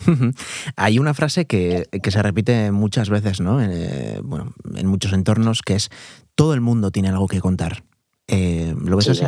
Hay 0.76 0.98
una 0.98 1.14
frase 1.14 1.46
que, 1.46 1.88
se 2.02 2.22
repite 2.22 2.70
muchas 2.70 3.10
veces, 3.10 3.40
¿no? 3.40 3.60
En, 3.60 3.70
eh, 3.72 4.20
bueno, 4.22 4.54
en 4.74 4.86
muchos 4.86 5.12
entornos, 5.12 5.62
que 5.62 5.74
es 5.74 5.90
todo 6.34 6.54
el 6.54 6.60
mundo 6.60 6.90
tiene 6.90 7.08
algo 7.08 7.28
que 7.28 7.40
contar. 7.40 7.84
Eh, 8.26 8.74
¿Lo 8.82 8.96
ves 8.96 9.08
así? 9.08 9.24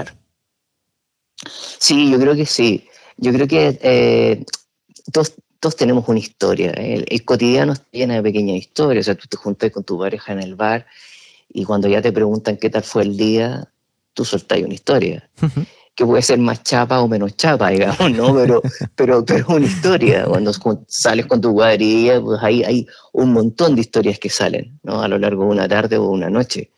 Sí, 1.79 2.11
yo 2.11 2.19
creo 2.19 2.35
que 2.35 2.47
sí. 2.47 2.87
Yo 3.17 3.33
creo 3.33 3.47
que 3.47 3.79
eh, 3.83 4.45
todos, 5.13 5.35
todos 5.61 5.77
tenemos 5.77 6.09
una 6.09 6.21
historia. 6.21 6.71
El, 6.71 7.25
cotidiano 7.25 7.73
está 7.73 7.87
lleno 7.93 8.15
de 8.15 8.23
pequeñas 8.23 8.57
historias. 8.57 9.05
O 9.05 9.07
sea, 9.07 9.15
tú 9.17 9.27
te 9.29 9.37
juntas 9.37 9.71
con 9.71 9.85
tu 9.85 9.99
pareja 9.99 10.33
en 10.33 10.41
el 10.41 10.55
bar 10.55 10.87
y 11.49 11.65
cuando 11.65 11.89
ya 11.89 12.01
te 12.01 12.13
preguntan 12.13 12.57
qué 12.57 12.71
tal 12.71 12.83
fue 12.83 13.03
el 13.03 13.17
día, 13.17 13.72
tú 14.15 14.25
soltás 14.25 14.61
una 14.63 14.75
historia. 14.75 15.29
Que 15.95 16.07
puede 16.07 16.23
ser 16.23 16.39
más 16.39 16.63
chapa 16.63 17.01
o 17.01 17.09
menos 17.09 17.37
chapa, 17.37 17.69
digamos, 17.71 18.11
¿no? 18.13 18.35
Pero, 18.35 18.63
pero, 18.95 19.25
pero 19.25 19.47
una 19.49 19.67
historia. 19.67 20.25
Cuando 20.25 20.53
sales 20.89 21.27
con 21.27 21.41
tu 21.41 21.53
cuadrilla, 21.53 22.21
pues 22.21 22.43
ahí 22.43 22.65
hay 22.65 22.87
un 23.13 23.33
montón 23.33 23.75
de 23.75 23.83
historias 23.83 24.19
que 24.19 24.31
salen, 24.31 24.79
¿no? 24.83 25.03
A 25.03 25.09
lo 25.09 25.19
largo 25.19 25.45
de 25.45 25.51
una 25.51 25.69
tarde 25.69 25.99
o 25.99 26.09
una 26.09 26.31
noche. 26.31 26.71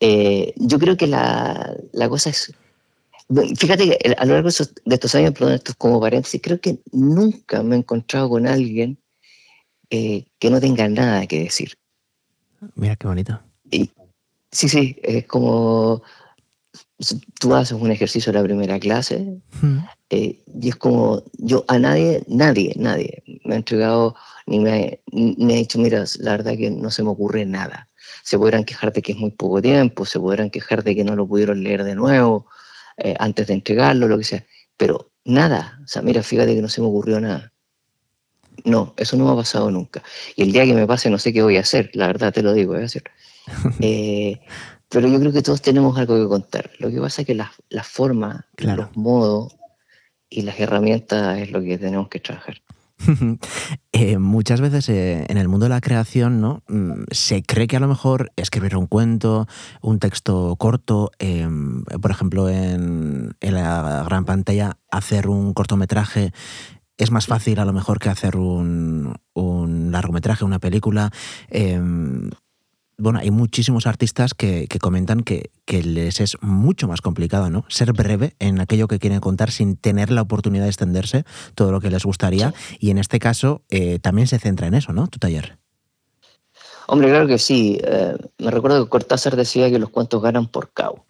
Eh, 0.00 0.52
yo 0.56 0.78
creo 0.78 0.96
que 0.96 1.06
la, 1.06 1.76
la 1.92 2.08
cosa 2.08 2.30
es 2.30 2.52
Fíjate 3.56 3.88
que 3.88 4.14
a 4.16 4.24
lo 4.26 4.34
largo 4.34 4.50
de 4.50 4.94
estos 4.94 5.14
años, 5.14 5.32
perdón, 5.32 5.54
esto 5.54 5.72
es 5.72 5.76
como 5.76 6.00
paréntesis, 6.00 6.40
creo 6.42 6.60
que 6.60 6.78
nunca 6.92 7.62
me 7.62 7.76
he 7.76 7.78
encontrado 7.78 8.28
con 8.28 8.46
alguien 8.46 8.98
eh, 9.88 10.26
que 10.38 10.50
no 10.50 10.60
tenga 10.60 10.88
nada 10.88 11.26
que 11.26 11.44
decir. 11.44 11.74
Mira 12.74 12.96
qué 12.96 13.06
bonito. 13.06 13.40
sí, 13.70 14.68
sí, 14.68 14.96
es 15.02 15.26
como 15.26 16.02
tú 17.38 17.54
haces 17.54 17.78
un 17.78 17.90
ejercicio 17.90 18.32
de 18.32 18.38
la 18.38 18.44
primera 18.44 18.78
clase 18.78 19.40
eh, 20.10 20.42
y 20.60 20.68
es 20.68 20.76
como 20.76 21.22
yo 21.38 21.64
a 21.68 21.78
nadie, 21.78 22.22
nadie, 22.28 22.72
nadie 22.76 23.22
me 23.44 23.54
ha 23.54 23.58
entregado 23.58 24.14
ni 24.46 24.60
me, 24.60 25.00
me 25.12 25.54
ha 25.54 25.56
dicho, 25.56 25.78
mira, 25.78 26.04
la 26.18 26.32
verdad 26.32 26.56
que 26.56 26.70
no 26.70 26.90
se 26.90 27.02
me 27.02 27.10
ocurre 27.10 27.44
nada. 27.44 27.88
Se 28.22 28.38
podrán 28.38 28.64
quejar 28.64 28.92
de 28.92 29.02
que 29.02 29.12
es 29.12 29.18
muy 29.18 29.30
poco 29.30 29.62
tiempo, 29.62 30.04
se 30.04 30.20
podrán 30.20 30.50
quejar 30.50 30.84
de 30.84 30.94
que 30.94 31.04
no 31.04 31.16
lo 31.16 31.26
pudieron 31.26 31.62
leer 31.62 31.84
de 31.84 31.94
nuevo, 31.94 32.46
eh, 32.98 33.14
antes 33.18 33.46
de 33.46 33.54
entregarlo, 33.54 34.08
lo 34.08 34.18
que 34.18 34.24
sea. 34.24 34.46
Pero 34.76 35.12
nada, 35.24 35.80
o 35.84 35.88
sea, 35.88 36.02
mira, 36.02 36.22
fíjate 36.22 36.54
que 36.54 36.62
no 36.62 36.68
se 36.68 36.80
me 36.80 36.88
ocurrió 36.88 37.20
nada. 37.20 37.52
No, 38.64 38.94
eso 38.96 39.16
no 39.16 39.24
me 39.24 39.32
ha 39.32 39.36
pasado 39.36 39.70
nunca. 39.70 40.02
Y 40.36 40.42
el 40.42 40.52
día 40.52 40.64
que 40.64 40.74
me 40.74 40.86
pase 40.86 41.10
no 41.10 41.18
sé 41.18 41.32
qué 41.32 41.42
voy 41.42 41.56
a 41.56 41.60
hacer, 41.60 41.90
la 41.94 42.06
verdad 42.06 42.32
te 42.32 42.42
lo 42.42 42.52
digo, 42.52 42.72
voy 42.74 42.82
a 42.82 42.86
hacer. 42.86 43.04
Eh, 43.80 44.40
pero 44.92 45.08
yo 45.08 45.18
creo 45.18 45.32
que 45.32 45.42
todos 45.42 45.62
tenemos 45.62 45.96
algo 45.96 46.16
que 46.16 46.28
contar. 46.28 46.70
Lo 46.78 46.90
que 46.90 47.00
pasa 47.00 47.22
es 47.22 47.26
que 47.26 47.34
la, 47.34 47.50
la 47.70 47.82
forma, 47.82 48.46
los 48.58 48.94
modos 48.96 49.56
y 50.28 50.42
las 50.42 50.60
herramientas 50.60 51.38
es 51.38 51.50
lo 51.50 51.62
que 51.62 51.78
tenemos 51.78 52.08
que 52.08 52.20
trabajar. 52.20 52.62
Eh, 53.94 54.16
muchas 54.16 54.62
veces 54.62 54.88
eh, 54.88 55.26
en 55.28 55.36
el 55.36 55.48
mundo 55.48 55.66
de 55.66 55.70
la 55.70 55.82
creación 55.82 56.40
¿no? 56.40 56.62
Mm, 56.66 57.04
se 57.10 57.42
cree 57.42 57.66
que 57.66 57.76
a 57.76 57.80
lo 57.80 57.86
mejor 57.86 58.32
escribir 58.36 58.74
un 58.74 58.86
cuento, 58.86 59.46
un 59.82 59.98
texto 59.98 60.56
corto, 60.56 61.10
em, 61.18 61.84
por 61.84 62.10
ejemplo 62.10 62.48
en, 62.48 63.36
la 63.40 64.02
gran 64.04 64.24
pantalla 64.24 64.78
hacer 64.90 65.28
un 65.28 65.52
cortometraje 65.52 66.32
es 66.96 67.10
más 67.10 67.26
fácil 67.26 67.58
a 67.58 67.66
lo 67.66 67.74
mejor 67.74 67.98
que 67.98 68.08
hacer 68.08 68.36
un, 68.36 69.14
un 69.34 69.92
largometraje, 69.92 70.44
una 70.44 70.58
película. 70.58 71.10
Bueno, 73.02 73.18
hay 73.18 73.32
muchísimos 73.32 73.88
artistas 73.88 74.32
que, 74.32 74.68
comentan 74.80 75.24
que, 75.24 75.50
les 75.66 76.20
es 76.20 76.36
mucho 76.40 76.86
más 76.86 77.00
complicado, 77.00 77.50
¿no? 77.50 77.64
Ser 77.68 77.92
breve 77.92 78.36
en 78.38 78.60
aquello 78.60 78.86
que 78.86 79.00
quieren 79.00 79.18
contar 79.18 79.50
sin 79.50 79.76
tener 79.76 80.12
la 80.12 80.22
oportunidad 80.22 80.62
de 80.62 80.68
extenderse 80.68 81.24
todo 81.56 81.72
lo 81.72 81.80
que 81.80 81.90
les 81.90 82.04
gustaría. 82.04 82.54
Y 82.78 82.90
en 82.90 82.98
este 82.98 83.18
caso 83.18 83.62
eh, 83.70 83.98
también 83.98 84.28
se 84.28 84.38
centra 84.38 84.68
en 84.68 84.74
eso, 84.74 84.92
¿no? 84.92 85.08
Tu 85.08 85.18
taller. 85.18 85.58
Hombre, 86.86 87.08
claro 87.08 87.26
que 87.26 87.38
sí. 87.38 87.80
Eh, 87.82 88.16
me 88.38 88.52
recuerdo 88.52 88.84
que 88.84 88.90
Cortázar 88.90 89.34
decía 89.34 89.68
que 89.68 89.80
los 89.80 89.90
cuentos 89.90 90.22
ganan 90.22 90.46
por 90.46 90.72
cabo. 90.72 91.04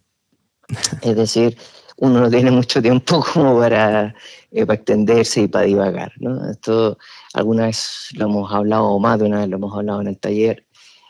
es 1.03 1.15
decir, 1.15 1.59
uno 1.99 2.21
no 2.21 2.31
tiene 2.31 2.51
mucho 2.51 2.81
tiempo 2.81 3.23
como 3.35 3.59
para, 3.59 4.15
eh, 4.51 4.65
para 4.65 4.77
extenderse 4.77 5.43
y 5.43 5.49
para 5.49 5.67
divagar. 5.67 6.13
¿no? 6.21 6.51
Esto 6.51 6.97
alguna 7.35 7.67
vez 7.67 8.09
lo 8.15 8.25
hemos 8.25 8.51
hablado, 8.51 8.87
o 8.87 8.99
más 8.99 9.19
de 9.19 9.27
una 9.27 9.41
vez 9.41 9.51
lo 9.51 9.57
hemos 9.57 9.77
hablado 9.77 10.01
en 10.01 10.07
el 10.07 10.17
taller, 10.17 10.65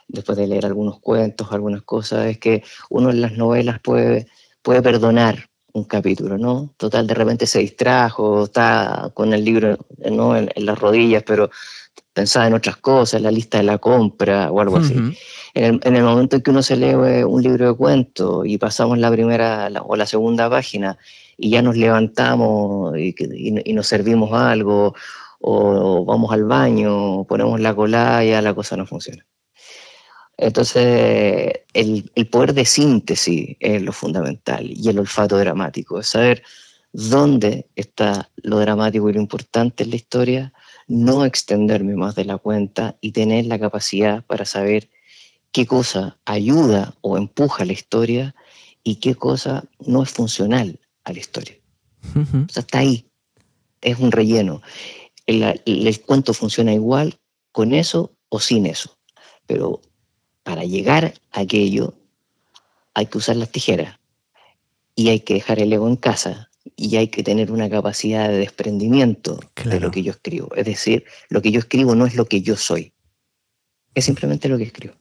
después 0.09 0.38
de 0.38 0.47
leer 0.47 0.66
algunos 0.66 1.00
cuentos, 1.00 1.49
algunas 1.50 1.82
cosas, 1.82 2.26
es 2.26 2.38
que 2.38 2.62
uno 2.90 3.11
en 3.11 3.21
las 3.21 3.32
novelas 3.32 3.80
puede, 3.80 4.26
puede 4.62 4.82
perdonar 4.82 5.49
un 5.73 5.85
capítulo, 5.85 6.38
¿no? 6.38 6.75
Total, 6.76 7.06
de 7.06 7.14
repente 7.14 7.47
se 7.47 7.61
distrajo, 7.61 8.44
está 8.44 9.11
con 9.14 9.32
el 9.32 9.44
libro 9.44 9.78
¿no? 10.11 10.37
en, 10.37 10.50
las 10.56 10.78
rodillas, 10.78 11.23
pero 11.26 11.50
pensaba 12.12 12.47
en 12.47 12.54
otras 12.54 12.76
cosas, 12.76 13.23
la 13.23 13.30
lista 13.30 13.59
de 13.59 13.64
la 13.64 13.78
compra 13.78 14.50
o 14.50 14.61
algo 14.61 14.76
así. 14.76 14.94
En 15.54 15.80
el, 15.82 16.02
momento 16.02 16.37
en 16.37 16.42
que 16.42 16.50
uno 16.50 16.62
se 16.62 16.76
lee 16.76 16.90
eh, 16.90 17.25
un 17.25 17.42
libro 17.42 17.68
de 17.68 17.75
cuentos 17.75 18.47
y 18.47 18.59
pasamos 18.59 18.99
la 18.99 19.11
primera 19.11 19.71
o 19.82 19.97
la 19.97 20.06
segunda 20.06 20.50
página 20.50 20.99
y 21.38 21.50
ya 21.50 21.62
nos 21.62 21.76
levantamos 21.76 22.97
y, 22.99 23.14
y, 23.18 23.73
nos 23.73 23.87
servimos 23.87 24.32
algo 24.32 24.94
o, 25.40 26.04
vamos 26.04 26.32
al 26.32 26.44
baño, 26.44 27.25
ponemos 27.25 27.61
la 27.61 27.75
colada, 27.75 28.25
ya 28.25 28.42
la 28.42 28.54
cosa 28.54 28.76
no 28.76 28.87
funciona. 28.87 29.26
Entonces, 30.36 31.52
el, 31.72 32.10
poder 32.30 32.54
de 32.54 32.64
síntesis 32.64 33.56
es 33.60 33.82
lo 33.82 33.92
fundamental 33.92 34.68
y 34.70 34.88
el 34.88 34.98
olfato 34.98 35.38
dramático, 35.38 36.00
es 36.00 36.08
saber 36.08 36.42
dónde 36.92 37.66
está 37.76 38.30
lo 38.36 38.58
dramático 38.58 39.08
y 39.08 39.12
lo 39.12 39.20
importante 39.20 39.84
en 39.84 39.90
la 39.90 39.96
historia, 39.96 40.52
no 40.88 41.24
extenderme 41.24 41.94
más 41.94 42.14
de 42.14 42.24
la 42.24 42.38
cuenta 42.38 42.96
y 43.00 43.12
tener 43.12 43.46
la 43.46 43.58
capacidad 43.58 44.24
para 44.24 44.44
saber 44.44 44.90
qué 45.52 45.66
cosa 45.66 46.18
ayuda 46.24 46.94
o 47.02 47.16
empuja 47.16 47.64
la 47.64 47.72
historia 47.72 48.34
y 48.82 48.96
qué 48.96 49.14
cosa 49.14 49.64
no 49.78 50.02
es 50.02 50.10
funcional 50.10 50.80
a 51.04 51.12
la 51.12 51.18
historia. 51.18 51.56
O 52.14 52.52
sea, 52.52 52.62
está 52.62 52.80
ahí, 52.80 53.06
es 53.80 53.98
un 53.98 54.10
relleno. 54.10 54.60
el 55.26 56.00
cuento 56.00 56.34
funciona 56.34 56.72
igual 56.72 57.18
con 57.52 57.74
eso 57.74 58.16
o 58.28 58.40
sin 58.40 58.66
eso, 58.66 58.98
pero 59.46 59.80
para 60.42 60.64
llegar 60.64 61.14
a 61.30 61.40
aquello 61.40 61.94
hay 62.94 63.06
que 63.06 63.18
usar 63.18 63.37
las 63.37 63.50
tijeras 63.50 63.99
y 64.94 65.08
hay 65.08 65.20
que 65.20 65.34
dejar 65.34 65.58
el 65.58 65.72
ego 65.72 65.88
en 65.88 65.96
casa 65.96 66.50
y 66.76 66.96
hay 66.96 67.08
que 67.08 67.22
tener 67.22 67.50
una 67.50 67.68
capacidad 67.68 68.28
de 68.28 68.38
desprendimiento 68.38 69.40
de 69.64 69.80
lo 69.80 69.90
que 69.90 70.02
yo 70.02 70.12
escribo. 70.12 70.54
Es 70.54 70.64
decir, 70.64 71.04
lo 71.28 71.42
que 71.42 71.50
yo 71.50 71.61
escribo 71.61 71.94
no 71.94 72.06
es 72.06 72.14
lo 72.14 72.26
que 72.26 72.42
yo 72.42 72.56
soy, 72.56 72.92
es 73.94 74.04
simplemente 74.04 74.49
lo 74.49 74.58
que 74.58 74.64
escribo. 74.64 74.94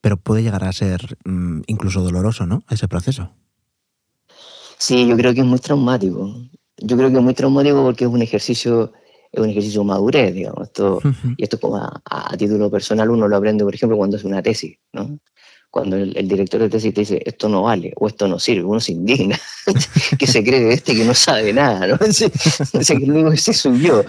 Pero 0.00 0.16
puede 0.16 0.42
llegar 0.42 0.64
a 0.64 0.72
ser 0.72 1.18
mm, 1.24 1.62
incluso 1.66 2.00
doloroso, 2.00 2.46
¿no? 2.46 2.64
Ese 2.70 2.88
proceso. 2.88 3.32
Sí, 4.78 5.06
yo 5.06 5.16
creo 5.16 5.34
que 5.34 5.40
es 5.40 5.46
muy 5.46 5.58
traumático. 5.58 6.34
Yo 6.78 6.96
creo 6.96 7.10
que 7.10 7.16
es 7.16 7.22
muy 7.22 7.34
traumático 7.34 7.82
porque 7.82 8.04
es 8.04 8.10
un 8.10 8.22
ejercicio 8.22 8.92
es 9.32 9.40
un 9.40 9.50
ejercicio 9.50 9.82
de 9.82 9.86
madurez, 9.86 10.34
digamos. 10.34 10.68
Esto, 10.68 11.00
Y 11.36 11.42
esto 11.42 11.60
como 11.60 11.76
a, 11.76 12.36
título 12.36 12.70
personal 12.70 13.10
uno 13.10 13.28
lo 13.28 13.36
aprende, 13.36 13.64
por 13.64 13.74
ejemplo, 13.74 13.96
cuando 13.96 14.16
es 14.16 14.24
una 14.24 14.42
tesis, 14.42 14.78
¿no? 14.92 15.18
Cuando 15.70 15.96
el, 15.96 16.26
director 16.26 16.60
de 16.60 16.68
tesis 16.68 16.92
te 16.92 17.02
dice, 17.02 17.22
esto 17.24 17.48
no 17.48 17.62
vale 17.62 17.92
o 17.94 18.08
esto 18.08 18.26
no 18.26 18.40
sirve, 18.40 18.64
uno 18.64 18.80
se 18.80 18.90
indigna, 18.90 19.38
que 20.18 20.26
se 20.26 20.42
cree 20.42 20.72
este 20.72 20.96
que 20.96 21.04
no 21.04 21.14
sabe 21.14 21.52
nada, 21.52 21.86
¿no? 21.86 21.94
Lo 22.72 23.14
único 23.14 23.30
que 23.30 23.36
soy 23.36 23.80
yo. 23.86 24.04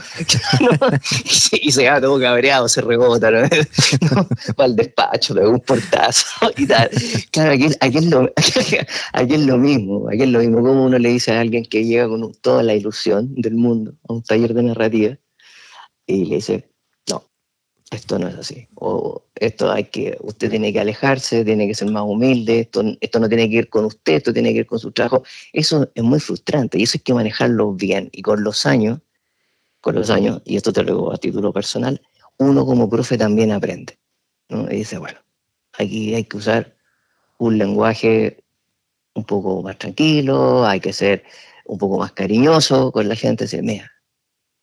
y, 1.62 1.72
se, 1.72 1.88
va 1.88 2.02
todo 2.02 2.20
cabreado, 2.20 2.68
se 2.68 2.82
rebota, 2.82 3.30
¿no? 3.30 3.42
Va 4.60 4.66
al 4.66 4.76
despacho, 4.76 5.36
le 5.36 5.42
da 5.42 5.50
un 5.50 5.60
portazo 5.60 6.26
y 6.58 6.66
tal. 6.66 6.90
Claro, 7.30 7.52
aquí, 7.52 7.68
aquí, 7.80 7.98
es 8.00 8.06
lo, 8.06 8.32
aquí, 9.14 9.36
es 9.36 9.42
lo 9.42 9.58
mismo, 9.58 10.10
aquí 10.10 10.24
es 10.24 10.30
lo 10.30 10.40
mismo. 10.40 10.64
Como 10.64 10.86
uno 10.86 10.98
le 10.98 11.10
dice 11.10 11.32
a 11.32 11.42
alguien 11.42 11.64
que 11.66 11.86
llega 11.86 12.08
con 12.08 12.34
toda 12.42 12.64
la 12.64 12.74
ilusión 12.74 13.36
del 13.36 13.54
mundo 13.54 13.94
a 14.10 14.14
un 14.14 14.24
taller 14.24 14.56
de 14.56 14.64
narrativa 14.64 15.18
y 16.08 16.26
le 16.26 16.36
dice, 16.38 16.71
esto 17.92 18.18
no 18.18 18.30
es 18.30 18.36
así. 18.36 18.68
O 18.76 19.24
esto 19.36 19.72
hay 19.72 19.84
que, 19.84 20.18
usted 20.22 20.50
tiene 20.50 20.72
que 20.72 20.80
alejarse, 20.80 21.44
tiene 21.44 21.68
que 21.68 21.76
ser 21.76 21.92
más 21.92 22.04
humilde, 22.04 22.62
esto, 22.62 22.84
esto 23.02 23.20
no 23.20 23.28
tiene 23.28 23.50
que 23.50 23.58
ir 23.58 23.70
con 23.70 23.86
usted, 23.86 24.14
esto 24.14 24.34
tiene 24.34 24.54
que 24.54 24.60
ir 24.60 24.66
con 24.66 24.80
su 24.80 24.92
trabajo. 24.92 25.24
Eso 25.52 25.90
es 25.94 26.04
muy 26.04 26.20
frustrante 26.20 26.80
y 26.80 26.84
eso 26.84 26.98
hay 26.98 27.02
que 27.02 27.14
manejarlo 27.14 27.74
bien. 27.74 28.10
Y 28.14 28.22
con 28.22 28.44
los 28.44 28.66
años, 28.66 29.00
con 29.82 29.96
los 29.96 30.10
años, 30.10 30.42
y 30.46 30.56
esto 30.56 30.72
te 30.72 30.84
lo 30.84 30.94
digo 30.94 31.14
a 31.14 31.18
título 31.18 31.52
personal, 31.52 32.02
uno 32.38 32.66
como 32.66 32.90
profe 32.90 33.18
también 33.18 33.52
aprende. 33.52 34.00
¿no? 34.48 34.72
Y 34.72 34.78
dice, 34.78 34.98
bueno, 34.98 35.20
aquí 35.78 36.16
hay 36.16 36.24
que 36.24 36.38
usar 36.38 36.76
un 37.38 37.58
lenguaje 37.58 38.44
un 39.16 39.26
poco 39.26 39.62
más 39.62 39.78
tranquilo, 39.78 40.66
hay 40.66 40.80
que 40.80 40.94
ser 40.94 41.24
un 41.66 41.78
poco 41.78 42.00
más 42.00 42.14
cariñoso 42.14 42.92
con 42.94 43.10
la 43.10 43.16
gente, 43.16 43.44
decir, 43.44 43.64
mira, 43.64 43.92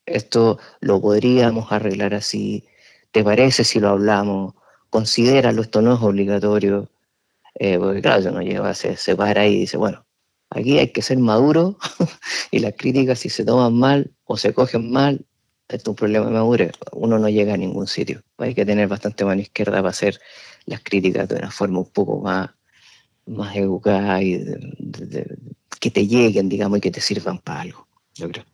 esto 0.06 0.58
lo 0.80 1.00
podríamos 1.00 1.70
arreglar 1.70 2.14
así, 2.14 2.64
¿Te 3.12 3.24
parece 3.24 3.64
si 3.64 3.80
lo 3.80 3.88
hablamos? 3.88 4.54
Considéralo, 4.90 5.62
esto 5.62 5.82
no 5.82 5.94
es 5.94 6.02
obligatorio. 6.02 6.90
Eh, 7.54 7.78
porque 7.78 8.02
claro, 8.02 8.30
uno 8.30 8.42
lleva, 8.42 8.74
se, 8.74 8.96
se 8.96 9.16
para 9.16 9.42
ahí 9.42 9.54
y 9.54 9.60
dice, 9.60 9.76
bueno, 9.76 10.06
Aquí 10.50 10.78
hay 10.78 10.92
que 10.92 11.02
ser 11.02 11.18
maduro 11.18 11.78
y 12.50 12.60
las 12.60 12.74
críticas 12.76 13.18
si 13.18 13.28
se 13.28 13.44
toman 13.44 13.74
mal 13.74 14.10
o 14.24 14.36
se 14.36 14.54
cogen 14.54 14.90
mal, 14.90 15.26
es 15.68 15.86
un 15.86 15.94
problema 15.94 16.26
de 16.26 16.32
madurez. 16.32 16.72
Uno 16.92 17.18
no 17.18 17.28
llega 17.28 17.54
a 17.54 17.58
ningún 17.58 17.86
sitio. 17.86 18.22
Hay 18.38 18.54
que 18.54 18.64
tener 18.64 18.88
bastante 18.88 19.24
mano 19.24 19.42
izquierda 19.42 19.76
para 19.76 19.90
hacer 19.90 20.18
las 20.64 20.82
críticas 20.82 21.28
de 21.28 21.36
una 21.36 21.50
forma 21.50 21.80
un 21.80 21.90
poco 21.90 22.20
más, 22.20 22.50
más 23.26 23.54
educada 23.56 24.22
y 24.22 24.42
que 25.78 25.90
te 25.90 26.06
lleguen, 26.06 26.48
digamos, 26.48 26.78
y 26.78 26.80
que 26.80 26.90
te 26.90 27.00
sirvan 27.00 27.38
para 27.38 27.60
algo, 27.60 27.86
yo 28.14 28.28
creo. 28.30 28.44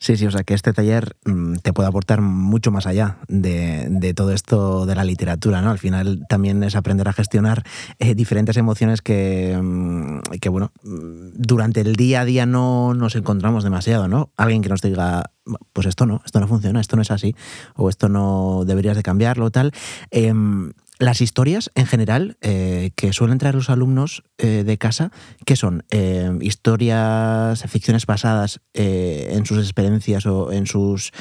Sí, 0.00 0.16
sí, 0.16 0.26
o 0.26 0.30
sea 0.30 0.44
que 0.44 0.54
este 0.54 0.72
taller 0.72 1.16
mm, 1.24 1.56
te 1.56 1.72
puede 1.72 1.88
aportar 1.88 2.20
mucho 2.20 2.70
más 2.70 2.86
allá 2.86 3.18
de, 3.26 4.14
todo 4.14 4.32
esto 4.32 4.86
de 4.86 4.94
la 4.94 5.02
literatura, 5.02 5.60
¿no? 5.60 5.70
Al 5.70 5.78
final 5.80 6.24
también 6.28 6.62
es 6.62 6.76
aprender 6.76 7.08
a 7.08 7.12
gestionar 7.12 7.64
eh, 7.98 8.14
diferentes 8.14 8.56
emociones 8.56 9.02
que, 9.02 9.58
mm, 9.60 10.20
que, 10.40 10.48
bueno, 10.50 10.70
mm, 10.84 11.30
durante 11.34 11.80
el 11.80 11.96
día 11.96 12.20
a 12.20 12.24
día 12.24 12.46
no 12.46 12.94
nos 12.94 13.16
encontramos 13.16 13.64
demasiado, 13.64 14.06
¿no? 14.06 14.30
Alguien 14.36 14.62
que 14.62 14.68
nos 14.68 14.82
diga, 14.82 15.32
pues 15.72 15.88
esto 15.88 16.06
no, 16.06 16.22
esto 16.24 16.38
no 16.38 16.46
funciona, 16.46 16.80
esto 16.80 16.94
no 16.94 17.02
es 17.02 17.10
así, 17.10 17.34
o 17.74 17.88
esto 17.88 18.08
no 18.08 18.62
deberías 18.64 18.96
de 18.96 19.02
cambiarlo, 19.02 19.50
tal. 19.50 19.72
Em, 20.12 20.72
las 20.98 21.20
historias 21.20 21.70
en 21.74 21.86
general 21.86 22.36
eh, 22.40 22.90
que 22.96 23.12
suelen 23.12 23.38
traer 23.38 23.54
los 23.54 23.70
alumnos 23.70 24.24
eh, 24.36 24.64
de 24.64 24.78
casa, 24.78 25.12
¿qué 25.46 25.56
son? 25.56 25.84
Eh, 25.90 26.30
historias, 26.40 27.62
ficciones 27.68 28.06
basadas 28.06 28.60
en 28.74 29.46
sus 29.46 29.58
experiencias 29.58 30.26
o 30.26 30.52
en 30.52 30.66
sus 30.66 31.12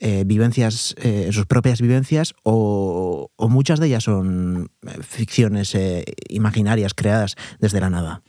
vivencias, 0.00 0.94
en 0.98 1.32
sus 1.32 1.46
propias 1.46 1.80
vivencias, 1.80 2.34
o, 2.42 3.30
muchas 3.38 3.80
de 3.80 3.86
ellas 3.86 4.04
son 4.04 4.70
ficciones 5.00 5.76
imaginarias 6.28 6.92
creadas 6.94 7.36
desde 7.58 7.80
la 7.80 7.90
nada. 7.90 8.22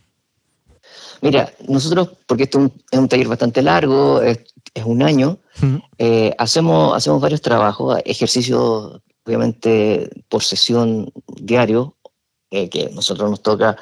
Mira, 1.21 1.51
nosotros, 1.67 2.11
porque 2.25 2.43
esto 2.43 2.71
es 2.91 2.99
un, 2.99 3.09
taller 3.09 3.27
bastante 3.27 3.61
largo, 3.61 4.21
es, 4.21 4.39
un 4.85 5.03
año, 5.03 5.39
hacemos, 6.37 6.95
hacemos 6.95 7.21
varios 7.21 7.41
trabajos, 7.41 7.99
ejercicios 8.05 9.01
obviamente 9.27 10.09
por 10.29 10.41
sesión 10.41 11.11
diario, 11.27 11.97
eh, 12.49 12.69
que 12.69 12.89
nosotros 12.91 13.29
nos 13.29 13.41
toca, 13.41 13.75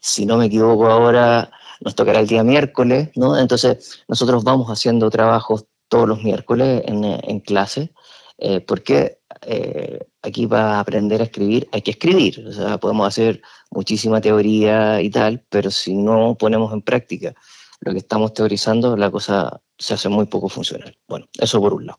si 0.00 0.24
no 0.24 0.38
me 0.38 0.46
equivoco 0.46 0.86
ahora, 0.86 1.50
nos 1.80 1.94
tocará 1.94 2.20
el 2.20 2.26
día 2.26 2.42
miércoles, 2.42 3.10
¿no? 3.14 3.38
Entonces 3.38 4.02
nosotros 4.08 4.42
vamos 4.42 4.68
haciendo 4.68 5.10
trabajos 5.10 5.66
todos 5.88 6.08
los 6.08 6.22
miércoles 6.22 6.82
en, 6.86 7.04
en 7.04 7.40
clase, 7.40 7.92
eh, 8.38 8.60
porque 8.60 9.18
eh, 9.42 10.00
aquí 10.22 10.46
para 10.46 10.80
aprender 10.80 11.20
a 11.20 11.24
escribir 11.24 11.68
hay 11.72 11.82
que 11.82 11.90
escribir, 11.92 12.46
o 12.48 12.52
sea, 12.52 12.78
podemos 12.78 13.06
hacer 13.06 13.42
muchísima 13.70 14.20
teoría 14.20 15.02
y 15.02 15.10
tal, 15.10 15.44
pero 15.50 15.70
si 15.70 15.94
no 15.94 16.36
ponemos 16.38 16.72
en 16.72 16.80
práctica 16.80 17.34
lo 17.80 17.92
que 17.92 17.98
estamos 17.98 18.32
teorizando, 18.32 18.96
la 18.96 19.10
cosa 19.10 19.60
se 19.78 19.92
hace 19.92 20.08
muy 20.08 20.24
poco 20.24 20.48
funcional. 20.48 20.96
Bueno, 21.06 21.26
eso 21.38 21.60
por 21.60 21.74
un 21.74 21.86
lado 21.86 21.98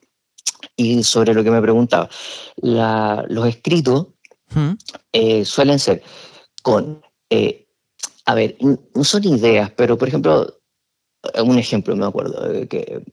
y 0.77 1.03
sobre 1.03 1.33
lo 1.33 1.43
que 1.43 1.51
me 1.51 1.61
preguntaba. 1.61 2.07
los 2.61 3.47
escritos 3.47 4.07
eh, 5.11 5.43
suelen 5.43 5.79
ser 5.79 6.01
con, 6.61 7.01
eh, 7.29 7.67
a 8.25 8.35
ver, 8.35 8.57
no 8.61 9.03
son 9.03 9.23
ideas, 9.25 9.71
pero 9.75 9.97
por 9.97 10.07
ejemplo, 10.07 10.61
un 11.43 11.57
ejemplo 11.57 11.95
me 11.95 12.05
acuerdo, 12.05 12.53
eh, 12.53 12.67
que, 12.67 13.03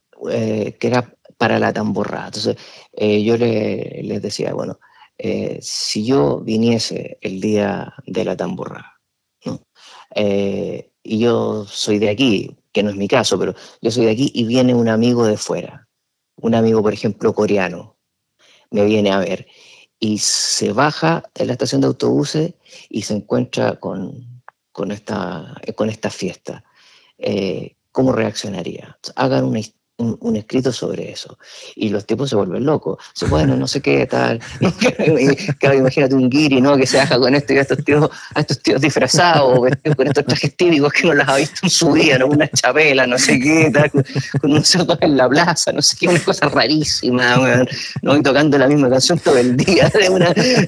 que 0.79 0.87
era 0.87 1.13
para 1.37 1.59
la 1.59 1.73
tamborrada. 1.73 2.27
Entonces, 2.27 2.55
yo 2.93 3.35
le, 3.35 4.01
les 4.03 4.21
decía, 4.21 4.53
bueno, 4.53 4.79
si 5.59 6.05
yo 6.05 6.39
viniese 6.39 7.17
el 7.21 7.41
día 7.41 7.93
de 8.05 8.23
la 8.23 8.37
tamborrada, 8.37 8.93
y 10.15 11.19
yo 11.19 11.65
soy 11.65 11.99
de 11.99 12.09
aquí, 12.09 12.55
que 12.71 12.83
no 12.83 12.89
es 12.89 12.95
mi 12.95 13.07
caso, 13.07 13.37
pero 13.39 13.55
yo 13.81 13.91
soy 13.91 14.05
de 14.05 14.11
aquí 14.11 14.31
y 14.33 14.45
viene 14.45 14.73
un 14.73 14.89
amigo 14.89 15.25
de 15.25 15.37
fuera, 15.37 15.84
un 16.45 16.53
amigo, 16.53 16.83
por 16.83 16.93
ejemplo, 16.93 17.33
coreano, 17.33 17.97
me 18.69 18.85
viene 18.85 19.11
a 19.11 19.17
ver 19.17 19.47
y 19.99 20.19
se 20.19 20.73
baja 20.73 21.23
en 21.33 21.47
la 21.47 21.53
estación 21.53 21.81
de 21.81 21.87
autobuses 21.87 22.53
y 22.87 23.01
se 23.01 23.15
encuentra 23.15 23.79
con, 23.79 24.43
con, 24.71 24.91
esta, 24.91 25.55
con 25.75 25.89
esta 25.89 26.11
fiesta. 26.11 26.63
Eh, 27.17 27.77
¿Cómo 27.91 28.11
reaccionaría? 28.11 28.99
Hagan 29.15 29.45
una, 29.45 29.59
un, 29.97 30.35
escrito 30.35 30.73
sobre 30.73 31.11
eso. 31.11 31.37
Y 31.75 31.89
los 31.89 32.05
tipos 32.05 32.29
se 32.29 32.35
vuelven 32.35 32.65
locos. 32.65 32.97
Se 33.13 33.25
bueno, 33.27 33.55
no 33.55 33.67
sé 33.67 33.81
qué, 33.81 34.05
tal. 34.05 34.39
claro, 35.59 35.77
imagínate 35.77 36.15
un 36.15 36.29
guiri, 36.29 36.61
¿no? 36.61 36.77
Que 36.77 36.85
se 36.85 36.97
baja 36.97 37.17
con 37.17 37.33
esto 37.35 37.53
y 37.53 37.57
a 37.57 37.61
estos 37.61 37.83
tíos, 37.83 38.09
a 38.33 38.41
estos 38.41 38.61
tíos 38.61 38.81
disfrazados, 38.81 39.59
con 39.95 40.07
estos 40.07 40.25
trajes 40.25 40.55
típicos 40.55 40.93
que 40.93 41.07
no 41.07 41.13
las 41.13 41.29
ha 41.29 41.37
visto 41.37 41.59
en 41.63 41.69
su 41.69 41.91
vida, 41.91 42.17
¿no? 42.17 42.27
Una 42.27 42.49
chapela, 42.49 43.07
no 43.07 43.17
sé 43.17 43.39
qué, 43.39 43.71
tal, 43.73 43.91
con, 44.41 44.51
un 44.51 44.63
cerdo 44.63 44.97
en 45.01 45.17
la 45.17 45.29
plaza, 45.29 45.71
no 45.71 45.81
sé 45.81 45.95
qué, 45.99 46.07
una 46.07 46.19
cosa 46.19 46.49
rarísima, 46.49 47.65
¿no? 48.01 48.17
Y 48.17 48.23
tocando 48.23 48.57
la 48.57 48.67
misma 48.67 48.89
canción 48.89 49.19
todo 49.19 49.37
el 49.37 49.55
día. 49.55 49.89
De 49.89 50.09
una... 50.09 50.29
el, 50.35 50.67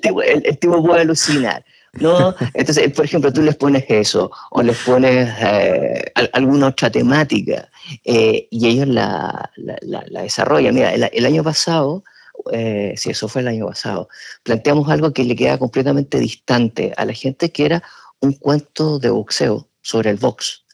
tipo, 0.00 0.22
el 0.22 0.58
tipo 0.58 0.82
puede 0.82 1.02
alucinar. 1.02 1.64
¿No? 1.94 2.34
Entonces, 2.54 2.92
por 2.92 3.04
ejemplo, 3.04 3.32
tú 3.32 3.42
les 3.42 3.56
pones 3.56 3.84
eso 3.88 4.30
o 4.50 4.62
les 4.62 4.76
pones 4.78 5.28
eh, 5.40 6.12
alguna 6.32 6.68
otra 6.68 6.90
temática 6.90 7.68
eh, 8.04 8.48
y 8.50 8.66
ellos 8.66 8.88
la, 8.88 9.50
la, 9.56 10.22
desarrollan. 10.22 10.74
Mira, 10.74 10.92
el, 10.92 11.26
año 11.26 11.44
pasado, 11.44 12.02
eh, 12.50 12.94
si 12.96 13.10
eso 13.10 13.28
fue 13.28 13.42
el 13.42 13.48
año 13.48 13.66
pasado, 13.66 14.08
planteamos 14.42 14.88
algo 14.88 15.12
que 15.12 15.24
le 15.24 15.36
queda 15.36 15.58
completamente 15.58 16.18
distante 16.18 16.92
a 16.96 17.04
la 17.04 17.12
gente, 17.12 17.52
que 17.52 17.66
era 17.66 17.82
un 18.20 18.32
cuento 18.34 18.98
de 18.98 19.10
boxeo 19.10 19.68
sobre 19.82 20.10
el 20.10 20.16
box, 20.16 20.64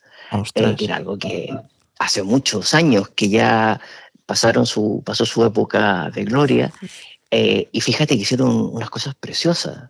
que 0.53 0.85
era 0.85 0.97
algo 0.97 1.17
que 1.17 1.53
hace 1.97 2.23
muchos 2.23 2.73
años 2.73 3.09
que 3.09 3.27
ya 3.27 3.81
pasaron 4.25 4.65
su, 4.65 5.01
pasó 5.05 5.25
su 5.25 5.43
época 5.43 6.11
de 6.11 6.23
gloria. 6.23 6.71
y 7.29 7.81
fíjate 7.81 8.15
que 8.15 8.21
hicieron 8.21 8.69
unas 8.73 8.89
cosas 8.89 9.15
preciosas. 9.15 9.89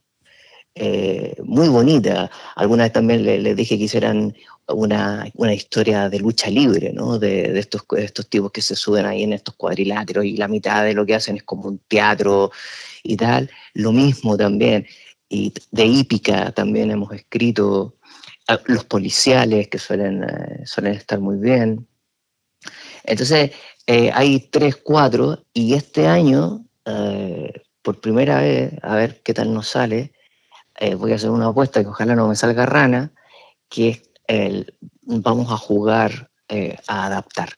Eh, 0.76 1.36
muy 1.44 1.68
bonita. 1.68 2.30
Alguna 2.56 2.84
vez 2.84 2.94
también 2.94 3.24
les 3.26 3.42
le 3.42 3.56
dije 3.56 3.78
que 3.78 3.86
hicieran 3.86 4.36
una, 4.68 5.30
una, 5.36 5.54
historia 5.54 6.10
de 6.10 6.20
lucha 6.20 6.50
libre, 6.50 6.94
¿no? 6.94 7.18
De, 7.20 7.58
estos, 7.60 7.84
estos 7.98 8.30
tipos 8.30 8.52
que 8.52 8.62
se 8.62 8.76
suben 8.76 9.06
ahí 9.06 9.24
en 9.24 9.34
estos 9.34 9.56
cuadriláteros 9.56 10.26
y 10.26 10.38
la 10.38 10.48
mitad 10.48 10.84
de 10.84 10.94
lo 10.94 11.06
que 11.06 11.16
hacen 11.16 11.38
es 11.38 11.44
como 11.44 11.68
un 11.68 11.80
teatro 11.80 12.52
y 13.04 13.18
tal. 13.18 13.50
Lo 13.74 13.92
mismo 13.92 14.38
también. 14.38 14.86
Y 15.28 15.54
de 15.72 15.86
hípica 15.86 16.52
también 16.52 16.92
hemos 16.92 17.12
escrito. 17.14 17.96
Los 18.66 18.84
policiales 18.86 19.68
que 19.68 19.78
suelen, 19.78 20.24
eh, 20.24 20.66
suelen 20.66 20.94
estar 20.94 21.20
muy 21.20 21.38
bien. 21.38 21.88
Entonces, 23.04 23.52
eh, 23.86 24.12
hay 24.14 24.40
tres, 24.40 24.78
cuatro, 24.78 25.46
y 25.54 25.74
este 25.74 26.08
año, 26.08 26.66
por 27.82 28.02
primera 28.02 28.42
vez, 28.42 28.74
a 28.82 28.96
ver 28.96 29.22
qué 29.24 29.34
tal 29.34 29.54
nos 29.54 29.68
sale, 29.68 30.14
eh, 30.80 30.96
voy 30.96 31.12
a 31.12 31.16
hacer 31.16 31.30
una 31.30 31.48
apuesta 31.48 31.82
que 31.82 31.90
ojalá 31.90 32.16
no 32.16 32.30
me 32.30 32.36
salga 32.36 32.66
rana, 32.66 33.12
que 33.68 33.90
es 33.90 34.02
el, 34.28 34.74
vamos 35.02 35.52
a 35.52 35.58
jugar 35.58 36.32
eh, 36.48 36.78
a 36.88 37.06
adaptar. 37.08 37.50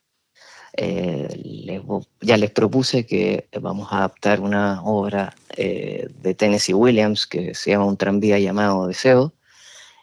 Eh, 0.73 1.81
ya 2.21 2.37
les 2.37 2.49
propuse 2.49 3.05
que 3.05 3.47
vamos 3.61 3.91
a 3.91 3.97
adaptar 3.97 4.39
una 4.39 4.81
obra 4.83 5.35
de 5.55 6.35
Tennessee 6.37 6.73
Williams 6.73 7.27
que 7.27 7.53
se 7.53 7.71
llama 7.71 7.85
Un 7.85 7.97
tranvía 7.97 8.39
llamado 8.39 8.87
Deseo, 8.87 9.33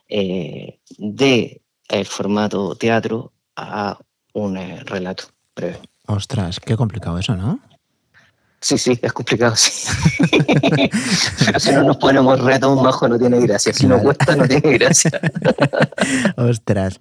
de 0.09 1.63
el 1.89 2.07
formato 2.07 2.77
teatro 2.77 3.33
a 3.57 3.99
un 4.35 4.57
relato 4.85 5.25
breve. 5.57 5.81
Ostras, 6.07 6.61
qué 6.61 6.77
complicado 6.77 7.19
eso, 7.19 7.35
¿no? 7.35 7.61
Sí, 8.61 8.77
sí, 8.77 8.99
es 9.01 9.13
complicado, 9.13 9.55
sí. 9.55 9.89
Pero 11.45 11.61
si 11.61 11.73
no 11.73 11.85
nos 11.85 11.97
ponemos 11.99 12.41
retos 12.41 12.83
bajo 12.83 13.07
no 13.07 13.19
tiene 13.19 13.41
gracia. 13.41 13.73
Si 13.73 13.87
no 13.87 14.01
cuesta, 14.01 14.35
no 14.35 14.49
tiene 14.49 14.77
gracia. 14.79 15.13
Ostras. 16.37 17.01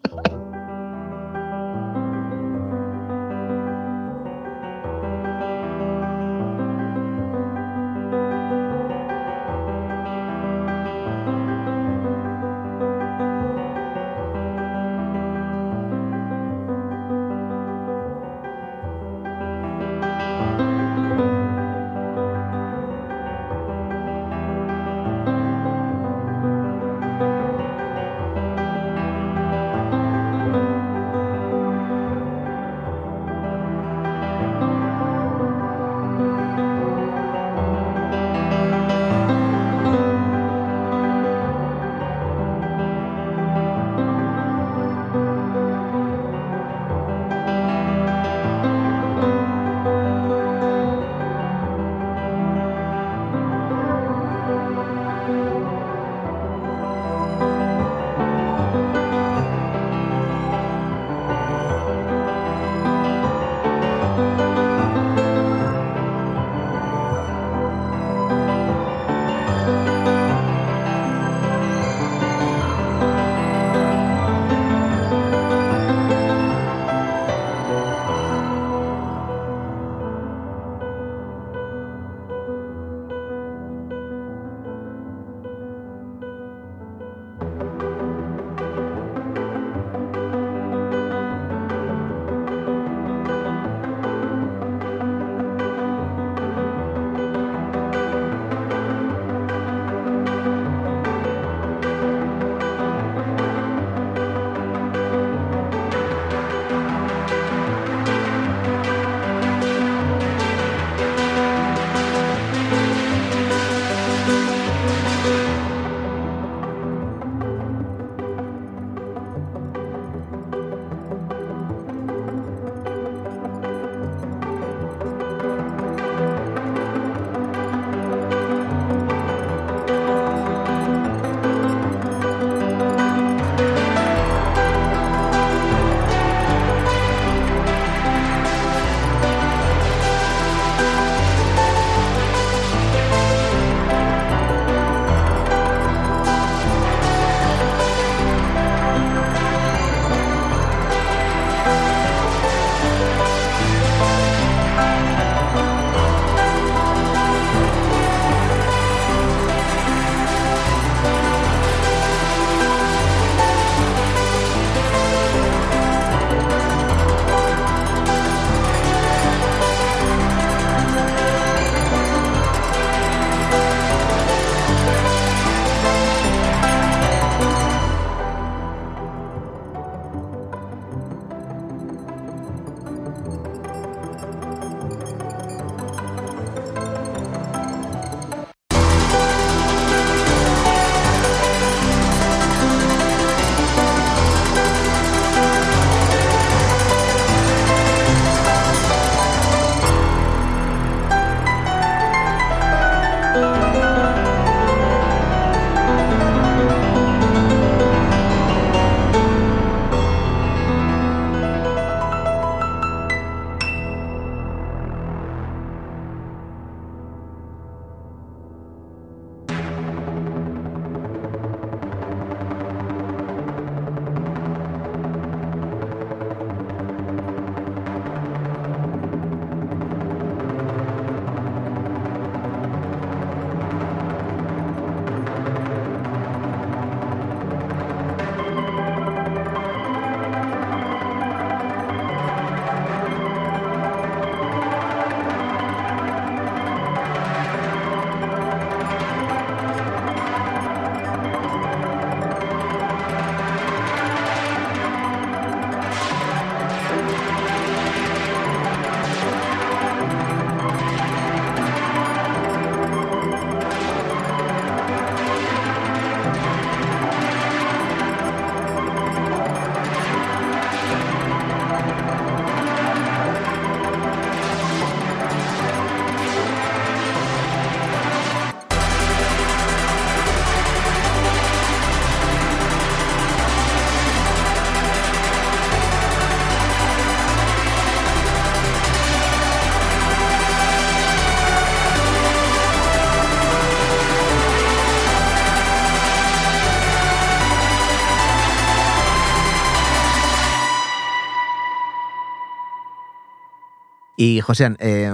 Y 304.27 304.41
José, 304.41 304.75
eh, 304.79 305.09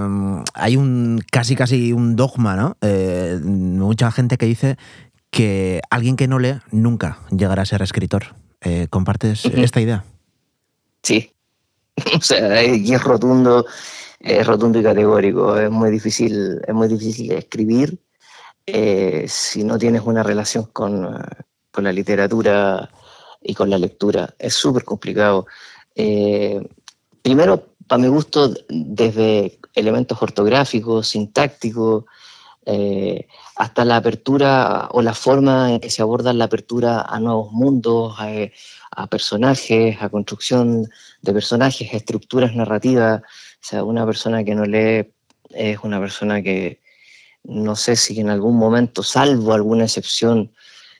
hay 0.54 0.76
un 0.76 1.22
casi 1.30 1.54
casi 1.54 1.92
un 1.92 2.16
dogma, 2.16 2.56
¿no? 2.56 2.76
Eh, 2.80 3.38
mucha 3.44 4.10
gente 4.10 4.36
que 4.36 4.46
dice 4.46 4.76
que 5.30 5.80
alguien 5.88 6.16
que 6.16 6.26
no 6.26 6.40
lee 6.40 6.58
nunca 6.72 7.20
llegará 7.30 7.62
a 7.62 7.66
ser 7.66 7.80
escritor. 7.82 8.34
Eh, 8.60 8.88
¿Compartes 8.90 9.44
esta 9.44 9.80
idea? 9.80 10.04
Sí. 11.02 11.30
O 12.18 12.20
sea, 12.20 12.60
es 12.60 13.04
rotundo, 13.04 13.66
es 14.18 14.44
rotundo 14.44 14.80
y 14.80 14.82
categórico. 14.82 15.56
Es 15.56 15.70
muy 15.70 15.92
difícil, 15.92 16.60
es 16.66 16.74
muy 16.74 16.88
difícil 16.88 17.30
escribir 17.30 18.00
si 19.28 19.62
no 19.62 19.78
tienes 19.78 20.02
una 20.02 20.24
relación 20.24 20.64
con, 20.72 21.24
con 21.70 21.84
la 21.84 21.92
literatura 21.92 22.90
y 23.40 23.54
con 23.54 23.70
la 23.70 23.78
lectura. 23.78 24.34
Es 24.40 24.54
súper 24.54 24.82
complicado. 24.82 25.46
primero, 27.22 27.73
para 27.86 28.02
mi 28.02 28.08
gusto, 28.08 28.54
desde 28.68 29.58
elementos 29.74 30.20
ortográficos, 30.22 31.08
sintácticos, 31.08 32.04
eh, 32.66 33.26
hasta 33.56 33.84
la 33.84 33.96
apertura 33.96 34.88
o 34.92 35.02
la 35.02 35.12
forma 35.12 35.72
en 35.72 35.80
que 35.80 35.90
se 35.90 36.00
aborda 36.00 36.32
la 36.32 36.46
apertura 36.46 37.02
a 37.02 37.20
nuevos 37.20 37.52
mundos, 37.52 38.16
a, 38.18 39.06
personajes, 39.06 39.96
a 40.00 40.08
construcción 40.08 40.88
de 41.20 41.32
personajes, 41.32 41.92
estructuras 41.92 42.54
narrativas. 42.54 43.20
O 43.20 43.24
sea, 43.60 43.84
una 43.84 44.06
persona 44.06 44.44
que 44.44 44.54
no 44.54 44.64
lee 44.64 45.12
es 45.50 45.78
una 45.82 46.00
persona 46.00 46.42
que 46.42 46.80
no 47.44 47.76
sé 47.76 47.96
si 47.96 48.18
en 48.20 48.30
algún 48.30 48.56
momento, 48.56 49.02
salvo 49.02 49.52
alguna 49.52 49.84
excepción 49.84 50.52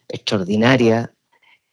extraordinaria, 0.08 1.14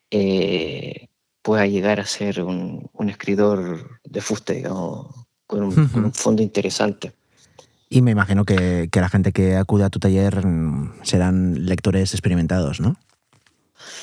eh, 0.09 1.09
pueda 1.41 1.65
llegar 1.65 1.99
a 1.99 2.05
ser 2.05 2.43
un, 2.43 2.89
escritor 3.07 3.99
de 4.03 4.21
fuste, 4.21 4.63
con 4.63 5.63
un, 5.63 6.13
fondo 6.13 6.41
interesante. 6.41 7.13
Y 7.89 8.01
me 8.01 8.11
imagino 8.11 8.45
que, 8.45 8.89
la 8.93 9.09
gente 9.09 9.31
que 9.33 9.57
acude 9.57 9.83
a 9.83 9.89
tu 9.89 9.99
taller 9.99 10.45
mm, 10.45 11.03
serán 11.03 11.65
lectores 11.65 12.13
experimentados, 12.13 12.79
¿no? 12.79 12.95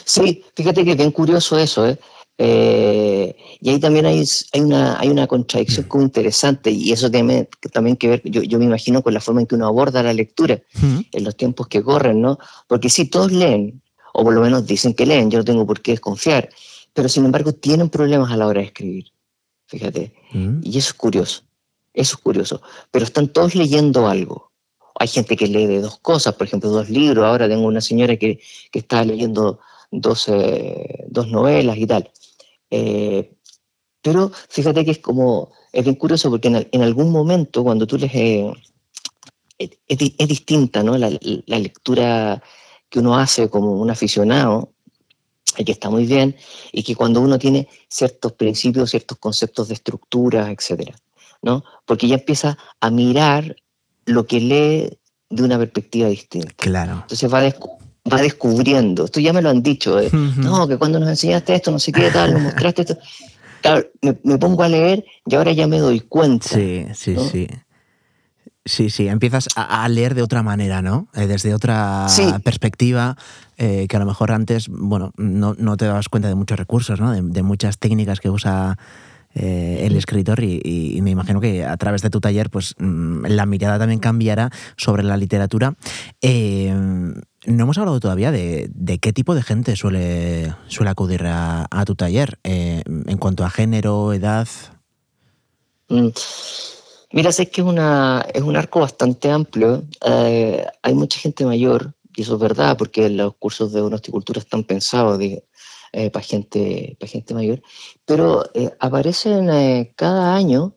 Sí, 0.05 0.44
fíjate 0.55 0.85
que 0.85 0.94
bien 0.94 1.12
curioso 1.12 1.59
eso, 1.59 1.88
¿eh? 1.88 1.98
eh 2.37 3.37
y 3.61 3.70
ahí 3.70 3.81
también 3.81 4.07
hay, 4.07 4.24
hay, 4.53 4.61
una, 4.61 4.98
hay 4.98 5.09
una 5.09 5.27
contradicción 5.27 5.87
como 5.87 6.05
interesante, 6.05 6.70
y 6.70 6.92
eso 6.92 7.11
tiene 7.11 7.48
también 7.72 7.96
que 7.96 8.09
ver, 8.09 8.22
yo, 8.24 8.59
me 8.59 8.64
imagino, 8.64 9.03
con 9.03 9.14
la 9.14 9.20
forma 9.20 9.40
en 9.40 9.46
que 9.46 9.55
uno 9.55 9.66
aborda 9.66 10.03
la 10.03 10.12
lectura 10.12 10.61
en 11.12 11.24
los 11.24 11.37
tiempos 11.37 11.68
que 11.68 11.83
corren, 11.83 12.20
¿no? 12.20 12.38
Porque 12.66 12.90
si 12.90 13.07
todos 13.07 13.33
leen, 13.33 13.81
o 14.12 14.24
por 14.24 14.35
lo 14.35 14.40
menos 14.40 14.66
dicen 14.66 14.94
que 14.94 15.07
leen, 15.07 15.31
yo 15.31 15.38
no 15.38 15.44
tengo 15.44 15.66
por 15.66 15.81
qué 15.81 15.92
desconfiar, 15.92 16.51
pero 16.99 17.09
sin 17.09 17.25
embargo 17.25 17.53
tienen 17.53 17.91
problemas 17.91 18.33
a 18.33 18.37
la 18.37 18.49
hora 18.49 18.61
de 18.61 18.67
escribir, 18.67 19.13
fíjate. 19.67 20.13
Mm. 20.33 20.63
Y 20.65 20.79
eso 20.79 20.89
es 20.89 20.95
curioso, 20.95 21.43
eso 21.95 22.17
es 22.17 22.21
curioso. 22.21 22.61
Pero 22.91 23.05
están 23.05 23.29
todos 23.29 23.55
leyendo 23.55 24.09
algo. 24.09 24.51
Hay 24.99 25.07
gente 25.07 25.37
que 25.37 25.47
lee 25.47 25.67
de 25.67 25.81
dos 25.81 26.01
cosas, 26.01 26.35
por 26.35 26.49
ejemplo, 26.49 26.71
dos 26.71 26.91
libros. 26.91 27.25
Ahora 27.25 27.49
tengo 27.49 27.69
una 27.69 27.81
señora 27.81 28.17
que, 28.17 28.41
que 28.73 28.81
está 28.81 29.05
leyendo 29.05 29.61
dos, 29.93 30.27
eh, 30.27 31.05
dos, 31.07 31.29
novelas 31.29 31.79
y 31.79 31.87
tal. 31.87 32.11
Eh, 32.69 33.33
pero 34.03 34.33
fíjate 34.49 34.85
que 34.85 34.91
es 34.91 34.99
como, 34.99 35.53
es 35.73 35.85
bien 35.85 35.95
curioso 35.95 36.31
porque 36.31 36.49
en, 36.49 36.83
algún 36.83 37.13
momento 37.13 37.63
cuando 37.63 37.87
tú 37.87 37.97
lees, 37.97 38.13
eh, 38.13 38.53
es, 39.87 40.29
distinta 40.29 40.83
¿no? 40.83 40.99
La, 40.99 41.17
la, 41.21 41.59
lectura 41.61 42.43
que 42.89 42.99
uno 42.99 43.17
hace 43.17 43.49
como 43.49 43.81
un 43.81 43.89
aficionado 43.89 44.73
y 45.57 45.65
que 45.65 45.73
está 45.73 45.91
muy 45.91 46.07
bien, 46.07 46.37
y 46.73 46.83
que 46.83 46.95
cuando 46.95 47.21
uno 47.21 47.39
tiene 47.39 47.69
ciertos 47.89 48.33
principios, 48.33 48.91
ciertos 48.91 49.19
conceptos 49.19 49.69
de 49.69 49.75
estructura, 49.75 50.51
etcétera, 50.51 50.95
¿no? 51.43 51.65
Porque 51.87 52.09
ya 52.09 52.17
empieza 52.17 52.59
a 52.81 52.91
mirar 52.91 53.57
lo 54.05 54.27
que 54.27 54.41
lee 54.41 54.99
de 55.31 55.43
una 55.43 55.59
perspectiva 55.59 56.09
distinta. 56.09 56.53
Claro. 56.57 56.93
Entonces 57.03 57.33
va, 57.33 57.43
va 58.13 58.23
descubriendo. 58.23 59.05
Esto 59.05 59.21
ya 59.21 59.33
me 59.33 59.43
lo 59.43 59.51
han 59.51 59.63
dicho. 59.63 60.01
¿eh? 60.01 60.11
No, 60.13 60.67
que 60.67 60.79
cuando 60.79 60.99
nos 60.99 61.09
enseñaste 61.09 61.55
esto, 61.55 61.71
no 61.71 61.79
sé 61.79 61.93
qué 61.93 62.11
tal, 62.11 62.33
nos 62.33 62.43
mostraste 62.43 62.83
esto. 62.83 62.99
Claro, 63.61 63.87
me, 64.01 64.39
pongo 64.39 64.63
a 64.63 64.69
leer 64.69 65.05
y 65.27 65.35
ahora 65.35 65.53
ya 65.53 65.67
me 65.67 65.79
doy 65.79 66.01
cuenta. 66.01 66.49
Sí, 66.49 66.87
sí, 66.95 67.17
sí. 67.31 67.49
Sí, 68.64 68.90
sí, 68.90 69.09
empiezas 69.09 69.49
a, 69.57 69.88
leer 69.88 70.14
de 70.14 70.23
otra 70.23 70.42
manera, 70.42 70.83
¿no? 70.83 71.09
Eh, 71.14 71.27
desde 71.27 71.55
otra 71.55 72.07
perspectiva, 72.44 73.16
eh, 73.57 73.87
que 73.88 73.97
a 73.97 73.99
lo 73.99 74.05
mejor 74.05 74.31
antes, 74.31 74.68
bueno, 74.68 75.12
no, 75.16 75.55
te 75.79 75.87
dabas 75.87 76.11
cuenta 76.11 76.29
de 76.29 76.35
muchos 76.35 76.59
recursos, 76.59 77.01
¿no? 77.01 77.12
De, 77.12 77.42
muchas 77.42 77.79
técnicas 77.79 78.21
que 78.21 78.29
usa 78.29 78.77
eh, 79.35 79.85
el 79.87 79.97
escritor 79.97 80.42
y, 80.42 80.99
me 81.03 81.11
imagino 81.11 81.40
que 81.40 81.64
a 81.64 81.79
través 81.79 82.03
de 82.03 82.11
tu 82.11 82.21
taller, 82.21 82.51
pues 82.51 82.75
mm, 82.79 83.25
la 83.27 83.47
mirada 83.47 83.79
también 83.79 84.01
cambiará 84.01 84.51
sobre 84.77 85.03
la 85.03 85.16
literatura. 85.16 85.75
no 86.23 87.14
hemos 87.47 87.79
hablado 87.79 88.01
todavía 88.01 88.31
de, 88.31 88.99
qué 89.01 89.12
tipo 89.14 89.35
de 89.35 89.42
gente 89.42 89.77
suele, 89.77 90.55
suele 90.66 90.90
acudir 90.90 91.23
a, 91.25 91.85
tu 91.87 91.94
taller, 91.94 92.38
en 92.42 93.16
cuanto 93.16 93.47
a 93.47 93.51
género, 93.51 94.12
edad. 94.12 94.47
Mira, 97.11 97.33
sé 97.33 97.49
que 97.51 97.62
es, 97.62 97.66
una, 97.66 98.25
es 98.35 98.42
un 98.42 98.57
arco 98.57 98.81
bastante 98.81 99.31
amplio. 99.31 99.85
Eh, 100.05 100.66
hay 100.83 100.94
mucha 100.94 101.18
gente 101.18 101.44
mayor, 101.47 101.94
y 102.14 102.23
eso 102.23 102.35
es 102.35 102.40
verdad, 102.40 102.77
porque 102.77 103.09
los 103.09 103.35
cursos 103.37 103.73
de 103.73 103.81
horticultura 103.81 104.40
están 104.40 104.64
pensados 104.64 105.21
eh, 105.21 106.11
para 106.11 106.25
gente, 106.25 106.97
gente 107.01 107.35
mayor, 107.35 107.62
pero 108.05 108.44
eh, 108.55 108.71
aparecen 108.79 109.49
cada 109.97 110.35
año 110.35 110.75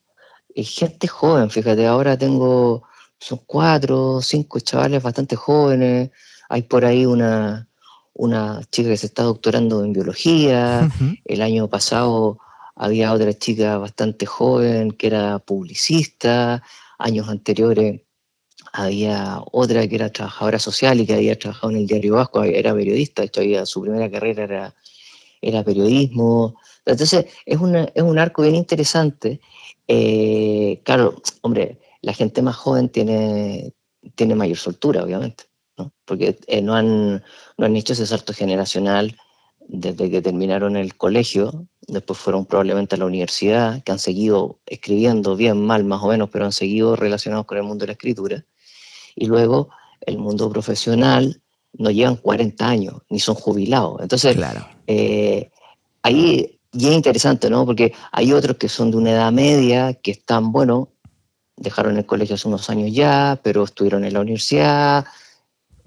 gente 0.56 1.08
joven. 1.08 1.50
Fíjate, 1.50 1.88
ahora 1.88 2.17
tengo, 2.17 2.84
son 3.20 3.41
cuatro, 3.46 4.22
cinco 4.22 4.60
chavales 4.60 5.02
bastante 5.02 5.36
jóvenes. 5.36 6.12
Hay 6.50 6.63
por 6.63 6.86
ahí 6.86 7.06
una, 7.06 7.70
una 8.13 8.62
chica 8.72 8.89
que 8.89 8.98
se 8.98 9.08
está 9.08 9.24
doctorando 9.24 9.84
en 9.84 9.94
biología. 9.94 10.89
El 11.26 11.41
año 11.41 11.67
pasado 11.67 12.39
había 12.82 13.13
otra 13.13 13.32
chica 13.32 13.78
bastante 13.78 14.26
joven 14.26 14.91
que 14.94 15.06
era 15.06 15.38
publicista, 15.38 16.63
años 16.98 17.30
anteriores 17.30 18.02
había 18.74 19.39
otra 19.52 19.88
que 19.88 19.96
era 19.96 20.10
trabajadora 20.10 20.58
social 20.58 21.00
y 21.00 21.06
que 21.06 21.13
había 21.13 21.38
trabajado 21.38 21.70
en 21.72 21.78
el 21.78 21.88
Diario 21.88 22.15
Vasco, 22.15 22.44
era 22.44 22.74
periodista, 22.74 23.22
de 23.22 23.28
hecho 23.28 23.41
había, 23.41 23.67
su 23.67 23.84
primera 23.84 24.10
carrera 24.10 24.44
era, 24.46 24.76
era 25.41 25.63
periodismo. 25.63 26.56
Entonces 26.84 27.28
es, 27.46 27.60
es 27.94 28.02
un 28.02 28.20
arco 28.20 28.41
bien 28.41 28.56
interesante. 28.56 29.39
Eh, 29.88 30.82
claro, 30.84 31.22
hombre, 31.41 31.78
la 32.02 32.13
gente 32.13 32.41
más 32.41 32.56
joven 32.56 32.89
tiene, 32.89 33.74
tiene 34.15 34.34
mayor 34.34 34.58
soltura, 34.58 35.04
obviamente, 35.04 35.44
¿no? 35.78 35.94
porque 36.06 36.39
eh, 36.48 36.63
no, 36.63 36.74
han, 36.74 37.24
no 37.58 37.65
han 37.65 37.76
hecho 37.76 37.94
ese 37.94 38.08
salto 38.08 38.34
generacional 38.34 39.15
desde 39.67 40.10
que 40.10 40.21
terminaron 40.21 40.76
el 40.76 40.95
colegio, 40.95 41.67
después 41.88 42.19
fueron 42.19 42.45
probablemente 42.45 42.95
a 42.95 43.00
la 43.00 43.06
universidad, 43.06 43.84
que 43.84 43.91
han 43.91 44.00
seguido 44.00 44.60
escribiendo 44.65 45.36
bien, 45.36 45.65
mal, 45.65 45.84
más 45.84 46.02
o 46.04 46.08
menos, 46.08 46.30
pero 46.30 46.45
han 46.45 46.52
seguido 46.52 46.95
relacionados 46.95 47.45
con 47.45 47.58
el 47.58 47.63
mundo 47.63 47.84
de 47.84 47.88
la 47.88 47.93
escritura. 47.93 48.45
Y 49.15 49.26
luego 49.26 49.69
el 50.02 50.17
mundo 50.17 50.50
profesional 50.50 51.41
no 51.74 51.91
llevan 51.91 52.17
40 52.17 52.67
años, 52.67 53.02
ni 53.10 53.19
son 53.19 53.36
jubilados. 53.36 54.02
Entonces, 54.02 54.36
claro. 54.36 54.67
Eh, 54.88 55.52
ahí 56.02 56.60
y 56.74 56.88
es 56.88 56.93
interesante, 56.93 57.50
¿no? 57.50 57.65
Porque 57.65 57.93
hay 58.12 58.32
otros 58.32 58.58
que 58.58 58.69
son 58.69 58.91
de 58.91 58.97
una 58.97 59.12
edad 59.12 59.32
media, 59.32 59.93
que 59.93 60.12
están, 60.12 60.52
bueno, 60.52 60.89
dejaron 61.58 61.97
el 61.97 62.06
colegio 62.06 62.36
hace 62.36 62.47
unos 62.47 62.69
años 62.69 62.93
ya, 62.93 63.39
pero 63.43 63.63
estuvieron 63.63 64.06
en 64.06 64.13
la 64.13 64.21
universidad, 64.21 65.06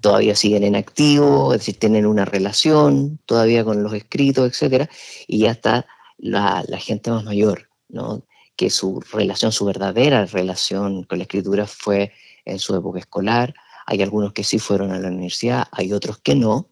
todavía 0.01 0.35
siguen 0.35 0.63
en 0.63 0.75
activo, 0.75 1.53
es 1.53 1.59
decir, 1.59 1.79
tienen 1.79 2.05
una 2.05 2.25
relación 2.25 3.19
todavía 3.25 3.63
con 3.63 3.83
los 3.83 3.93
escritos, 3.93 4.47
etcétera, 4.47 4.89
y 5.27 5.39
ya 5.39 5.51
está 5.51 5.85
la, 6.17 6.63
gente 6.77 7.11
más 7.11 7.23
mayor, 7.23 7.69
¿no? 7.89 8.23
que 8.55 8.69
su 8.69 9.01
relación, 9.11 9.51
su 9.51 9.65
verdadera 9.65 10.25
relación 10.25 11.03
con 11.03 11.17
la 11.17 11.23
escritura 11.23 11.67
fue 11.67 12.13
en 12.45 12.59
su 12.59 12.75
época 12.75 12.99
escolar. 12.99 13.53
Hay 13.85 14.01
algunos 14.01 14.33
que 14.33 14.43
sí 14.43 14.59
fueron 14.59 14.91
a 14.91 14.99
la 14.99 15.09
universidad, 15.09 15.67
hay 15.71 15.91
otros 15.91 16.19
que 16.19 16.35
no, 16.35 16.69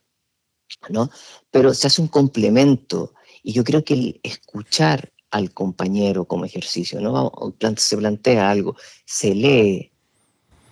¿no? 0.90 1.10
Pero 1.52 1.74
se 1.74 1.88
hace 1.88 2.02
un 2.02 2.08
complemento 2.08 3.14
y 3.44 3.54
yo 3.54 3.64
creo 3.64 3.84
que 3.84 3.94
el 3.94 4.20
escuchar 4.24 5.12
al 5.30 5.54
compañero 5.54 6.26
como 6.26 6.46
ejercicio, 6.46 7.02
¿no? 7.02 7.32
Se 7.78 7.98
plantea 7.98 8.50
algo, 8.50 8.76
se 9.06 9.36
lee, 9.36 9.92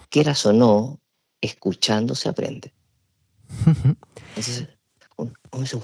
quieras 0.10 0.46
o 0.46 0.54
no, 0.54 1.00
escuchando 1.42 2.16
se 2.16 2.30
aprende. 2.30 2.74
Entonces, 4.30 4.68
uno 5.18 5.32
dice, 5.60 5.78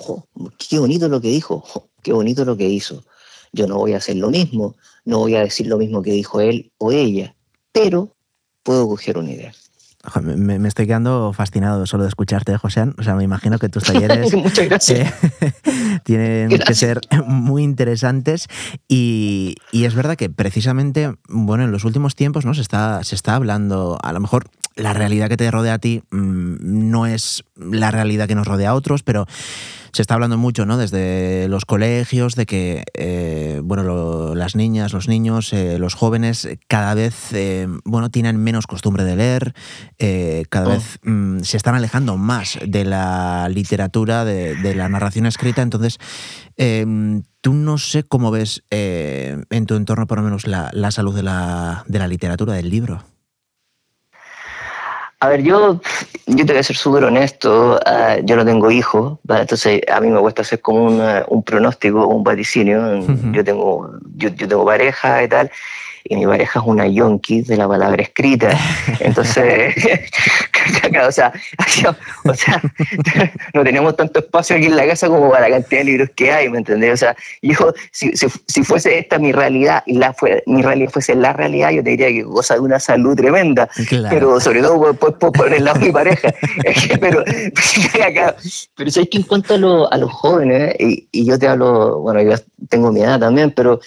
qué 0.58 0.80
bonito 0.80 1.10
lo 1.10 1.22
que 1.22 1.30
dijo, 1.30 1.64
qué 2.02 2.14
bonito 2.14 2.46
lo 2.46 2.56
que 2.56 2.70
hizo. 2.70 3.04
Yo 3.52 3.68
no 3.68 3.78
voy 3.78 3.94
a 3.94 3.98
hacer 3.98 4.18
lo 4.18 4.30
mismo, 4.30 4.76
no 5.06 5.20
voy 5.20 5.36
a 5.36 5.42
decir 5.42 5.68
lo 5.68 5.78
mismo 5.78 6.02
que 6.02 6.12
dijo 6.12 6.42
él 6.42 6.72
o 6.78 6.92
ella, 6.92 7.36
pero 7.72 8.16
puedo 8.64 8.88
coger 8.88 9.18
una 9.18 9.32
idea. 9.32 9.54
me, 10.22 10.68
estoy 10.68 10.88
quedando 10.88 11.32
fascinado 11.34 11.86
solo 11.86 12.04
de 12.04 12.10
escucharte, 12.10 12.58
José. 12.58 12.86
O 12.98 13.04
sea, 13.04 13.16
me 13.16 13.24
imagino 13.24 13.58
que 13.60 13.70
tus 13.70 13.84
talleres 13.86 14.34
eh, 14.34 15.12
tienen 16.04 16.50
que 16.50 16.76
ser 16.76 17.00
muy 17.26 17.64
interesantes. 17.64 18.48
Y, 18.88 19.56
es 19.72 19.96
verdad 19.96 20.18
que 20.18 20.30
precisamente, 20.30 21.16
bueno, 21.30 21.64
en 21.64 21.72
los 21.72 21.86
últimos 21.86 22.16
tiempos 22.16 22.46
¿no? 22.46 22.54
se, 22.54 22.62
está, 22.62 23.04
se 23.04 23.16
está 23.16 23.36
hablando, 23.36 23.98
a 24.02 24.12
lo 24.12 24.20
mejor 24.20 24.50
la 24.78 24.94
realidad 24.94 25.28
que 25.28 25.38
te 25.38 25.52
rodea 25.52 25.76
a 25.76 25.80
ti 25.80 26.04
mm, 26.12 26.56
no 26.62 27.06
es 27.06 27.44
la 27.56 27.92
realidad 27.92 28.28
que 28.28 28.36
nos 28.36 28.48
rodea 28.48 28.70
a 28.70 28.76
otros, 28.76 29.04
pero 29.04 29.28
se 29.92 30.02
está 30.04 30.14
hablando 30.14 30.38
mucho, 30.38 30.66
¿no? 30.68 30.78
Desde 30.78 31.48
los 31.50 31.66
colegios, 31.66 32.36
de 32.36 32.46
que, 32.46 32.84
eh, 32.94 33.62
bueno, 33.64 34.36
las 34.36 34.56
niñas, 34.56 34.94
los 34.94 35.08
niños, 35.08 35.52
eh, 35.54 35.80
los 35.80 35.96
jóvenes 35.96 36.48
cada 36.68 36.94
vez, 36.94 37.34
eh, 37.34 37.68
bueno, 37.84 38.12
tienen 38.12 38.38
menos 38.38 38.68
costumbre 38.68 39.04
de 39.04 39.16
leer, 39.16 39.56
cada 40.50 40.68
oh. 40.68 40.70
vez 40.70 41.00
mm, 41.04 41.40
se 41.40 41.58
están 41.58 41.74
alejando 41.74 42.16
más 42.18 42.60
de 42.64 42.86
la 42.86 43.50
literatura, 43.50 44.24
de, 44.24 44.76
la 44.76 44.88
narración 44.90 45.26
escrita. 45.26 45.64
Entonces, 45.64 45.98
tú 47.42 47.54
no 47.54 47.78
sé 47.80 48.04
cómo 48.04 48.30
ves 48.30 48.64
en 48.70 49.66
tu 49.66 49.76
entorno, 49.76 50.06
por 50.06 50.20
lo 50.20 50.24
menos, 50.26 50.46
la, 50.46 50.70
la 50.74 50.92
salud 50.92 51.16
de 51.16 51.24
la, 51.24 51.84
de 51.88 51.98
la 51.98 52.08
literatura, 52.08 52.54
del 52.54 52.70
libro. 52.70 53.04
A 55.20 55.30
ver, 55.30 55.42
yo, 55.42 55.82
yo 56.28 56.46
te 56.46 56.54
voy 56.54 56.60
a 56.60 56.64
ser 56.64 56.76
súper 56.76 57.04
honesto, 57.04 57.80
ah, 57.88 58.18
yo 58.24 58.36
no 58.36 58.46
tengo 58.46 58.70
hijos, 58.70 59.18
entonces 59.28 59.82
a 59.92 60.00
mí 60.00 60.10
me 60.10 60.20
cuesta 60.20 60.44
hacer 60.44 60.62
como 60.62 60.86
un 61.28 61.44
pronóstico, 61.44 62.06
un 62.06 62.24
vaticinio, 62.24 63.00
yo, 63.32 63.44
tengo, 63.44 63.92
yo, 64.16 64.30
yo 64.30 64.48
tengo 64.48 64.64
pareja 64.64 65.24
y 65.24 65.28
tal, 65.28 65.50
y 66.10 66.16
mi 66.16 66.26
pareja 66.26 66.60
es 66.60 66.66
una 66.66 66.88
yonki 66.88 67.42
de 67.42 67.58
la 67.58 67.68
palabra 67.68 68.02
escrita. 68.02 68.58
Entonces, 69.00 69.76
o, 71.08 71.12
sea, 71.12 71.34
o 72.26 72.34
sea, 72.34 72.62
no 73.54 73.64
tenemos 73.64 73.96
tanto 73.96 74.20
espacio 74.20 74.56
aquí 74.56 74.66
en 74.66 74.76
la 74.76 74.86
casa 74.86 75.08
como 75.08 75.30
para 75.30 75.50
la 75.50 75.56
cantidad 75.58 75.82
de 75.82 75.86
libros 75.86 76.10
que 76.16 76.32
hay, 76.32 76.50
¿me 76.50 76.60
entendés? 76.60 76.94
O 76.94 76.98
sea, 76.98 77.16
yo, 77.42 77.74
si, 77.92 78.12
si, 78.16 78.64
fuese 78.64 79.00
esta 79.00 79.20
mi 79.20 79.32
realidad 79.32 79.84
y 79.86 79.98
la 79.98 80.14
fue, 80.14 80.44
mi 80.46 80.62
realidad 80.62 80.92
fuese 80.92 81.16
la 81.16 81.34
realidad, 81.34 81.72
yo 81.72 81.84
te 81.84 81.92
diría 81.92 82.08
que 82.08 82.24
cosa 82.24 82.56
de 82.56 82.62
una 82.62 82.80
salud 82.80 83.16
tremenda, 83.16 83.70
pero 84.10 84.40
sobre 84.40 84.62
todo 84.62 84.96
por, 84.96 85.18
por, 85.18 85.32
por, 85.32 85.54
el 85.54 85.66
lado 85.66 85.80
de 85.80 85.86
mi 85.86 85.92
pareja. 85.92 86.34
pero, 87.00 87.24
pero 88.76 88.92
sabes 88.92 89.10
que 89.10 89.18
en 89.18 89.24
cuanto 89.24 89.54
a, 89.54 89.90
a 89.90 89.98
los 89.98 90.12
jóvenes, 90.12 90.76
y, 90.80 91.08
y 91.12 91.26
yo 91.26 91.38
te 91.40 91.48
hablo, 91.48 92.00
bueno, 92.00 92.22
yo 92.22 92.36
tengo 92.70 92.92
mi 92.92 93.02
edad 93.02 93.20
también, 93.20 93.52
pero 93.52 93.80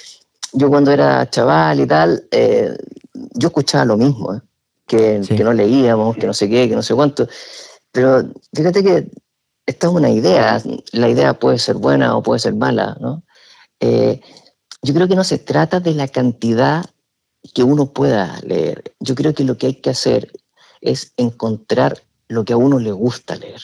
yo 0.52 0.68
cuando 0.68 0.90
era 0.90 1.28
chaval 1.30 1.80
y 1.80 1.86
tal, 1.86 2.24
eh, 2.30 2.76
yo 3.34 3.48
escuchaba 3.48 3.84
lo 3.84 3.96
mismo, 3.96 4.34
¿eh? 4.34 4.40
que, 4.86 5.20
que, 5.26 5.44
no 5.44 5.52
leíamos, 5.52 6.16
que 6.16 6.26
no 6.26 6.34
sé 6.34 6.48
qué, 6.48 6.68
que 6.68 6.74
no 6.74 6.82
sé 6.82 6.94
cuánto. 6.94 7.28
Pero 7.92 8.24
fíjate 8.52 8.82
que 8.82 9.10
esta 9.66 9.86
es 9.86 9.92
una 9.92 10.10
idea, 10.10 10.60
la 10.92 11.08
idea 11.08 11.34
puede 11.34 11.58
ser 11.58 11.76
buena 11.76 12.16
o 12.16 12.22
puede 12.22 12.40
ser 12.40 12.54
mala, 12.54 12.96
¿no? 13.00 13.22
Eh, 13.78 14.20
yo 14.82 14.94
creo 14.94 15.06
que 15.06 15.14
no 15.14 15.24
se 15.24 15.38
trata 15.38 15.78
de 15.78 15.94
la 15.94 16.08
cantidad 16.08 16.84
que 17.54 17.62
uno 17.62 17.86
pueda 17.86 18.40
leer. 18.42 18.94
Yo 18.98 19.14
creo 19.14 19.34
que 19.34 19.44
lo 19.44 19.56
que 19.56 19.66
hay 19.66 19.74
que 19.74 19.90
hacer 19.90 20.32
es 20.80 21.12
encontrar 21.16 22.02
lo 22.28 22.44
que 22.44 22.54
a 22.54 22.56
uno 22.56 22.78
le 22.78 22.92
gusta 22.92 23.36
leer. 23.36 23.60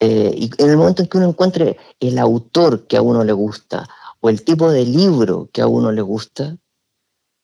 y 0.00 0.50
en 0.58 0.70
el 0.70 0.76
momento 0.76 1.02
en 1.02 1.08
que 1.08 1.18
uno 1.18 1.28
encuentre 1.28 1.76
el 2.00 2.18
autor 2.18 2.86
que 2.86 2.96
a 2.96 3.02
uno 3.02 3.24
le 3.24 3.32
gusta 3.32 3.88
o 4.20 4.28
el 4.28 4.42
tipo 4.42 4.70
de 4.70 4.84
libro 4.84 5.48
que 5.52 5.62
a 5.62 5.66
uno 5.66 5.92
le 5.92 6.02
gusta, 6.02 6.56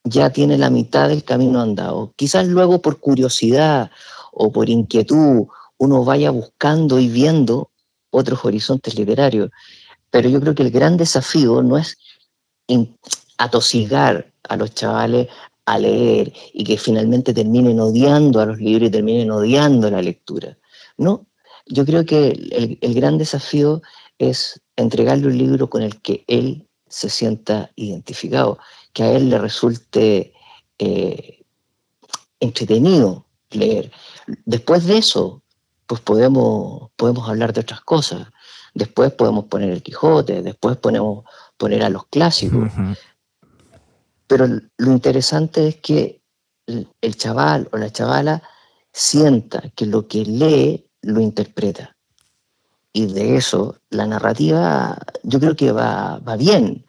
ya 0.04 0.30
tiene 0.30 0.58
la 0.58 0.70
mitad 0.70 1.08
del 1.08 1.24
camino 1.24 1.60
andado. 1.60 2.12
Quizás 2.16 2.46
luego 2.48 2.82
por 2.82 2.98
curiosidad 2.98 3.90
o 4.32 4.50
por 4.50 4.68
inquietud 4.68 5.46
uno 5.78 6.04
vaya 6.04 6.30
buscando 6.30 6.98
y 6.98 7.08
viendo 7.08 7.70
otros 8.10 8.44
horizontes 8.44 8.96
literarios. 8.98 9.50
Pero 10.10 10.28
yo 10.28 10.40
creo 10.40 10.54
que 10.54 10.62
el 10.62 10.70
gran 10.70 10.96
desafío 10.96 11.62
no 11.62 11.78
es 11.78 11.96
atosigar 13.38 14.32
a 14.48 14.56
los 14.56 14.74
chavales 14.74 15.28
a 15.64 15.78
leer 15.78 16.32
y 16.52 16.64
que 16.64 16.76
finalmente 16.76 17.32
terminen 17.32 17.80
odiando 17.80 18.40
a 18.40 18.46
los 18.46 18.58
libros 18.58 18.88
y 18.88 18.92
terminen 18.92 19.30
odiando 19.30 19.90
la 19.90 20.02
lectura. 20.02 20.56
No, 20.96 21.26
yo 21.66 21.84
creo 21.84 22.04
que 22.04 22.28
el, 22.28 22.78
el 22.80 22.94
gran 22.94 23.18
desafío 23.18 23.82
es 24.30 24.60
entregarle 24.76 25.26
un 25.26 25.36
libro 25.36 25.68
con 25.68 25.82
el 25.82 26.00
que 26.00 26.24
él 26.28 26.68
se 26.88 27.08
sienta 27.08 27.70
identificado, 27.74 28.58
que 28.92 29.02
a 29.02 29.12
él 29.12 29.30
le 29.30 29.38
resulte 29.38 30.32
eh, 30.78 31.44
entretenido 32.38 33.26
leer. 33.50 33.90
Después 34.44 34.86
de 34.86 34.98
eso, 34.98 35.42
pues 35.86 36.00
podemos, 36.00 36.90
podemos 36.96 37.28
hablar 37.28 37.52
de 37.52 37.60
otras 37.62 37.80
cosas. 37.80 38.28
Después 38.74 39.12
podemos 39.12 39.46
poner 39.46 39.70
el 39.70 39.82
Quijote, 39.82 40.42
después 40.42 40.76
podemos 40.76 41.24
poner 41.56 41.82
a 41.82 41.90
los 41.90 42.06
clásicos. 42.06 42.70
Pero 44.26 44.46
lo 44.46 44.92
interesante 44.92 45.68
es 45.68 45.76
que 45.76 46.22
el 46.66 47.16
chaval 47.16 47.68
o 47.72 47.76
la 47.76 47.90
chavala 47.90 48.42
sienta 48.92 49.62
que 49.74 49.86
lo 49.86 50.06
que 50.06 50.24
lee 50.24 50.86
lo 51.02 51.20
interpreta 51.20 51.91
y 52.92 53.06
de 53.06 53.36
eso 53.36 53.76
la 53.90 54.06
narrativa 54.06 54.98
yo 55.22 55.40
creo 55.40 55.56
que 55.56 55.72
va, 55.72 56.18
va 56.18 56.36
bien. 56.36 56.84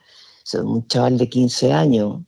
un 0.53 0.87
chaval 0.87 1.17
de 1.17 1.29
15 1.29 1.73
años, 1.73 2.21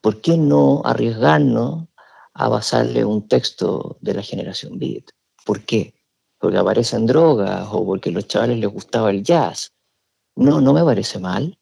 ¿por 0.00 0.20
qué 0.20 0.36
no 0.36 0.82
arriesgarnos 0.84 1.88
a 2.34 2.48
basarle 2.48 3.04
un 3.04 3.28
texto 3.28 3.96
de 4.00 4.14
la 4.14 4.22
generación 4.22 4.78
beat? 4.78 5.04
¿Por 5.44 5.62
qué? 5.64 5.94
Porque 6.38 6.58
aparecen 6.58 7.06
drogas 7.06 7.68
o 7.70 7.84
porque 7.84 8.10
a 8.10 8.12
los 8.12 8.26
chavales 8.26 8.58
les 8.58 8.70
gustaba 8.70 9.10
el 9.10 9.22
jazz. 9.22 9.72
No, 10.34 10.60
no 10.60 10.72
me 10.72 10.84
parece 10.84 11.18
mal. 11.18 11.58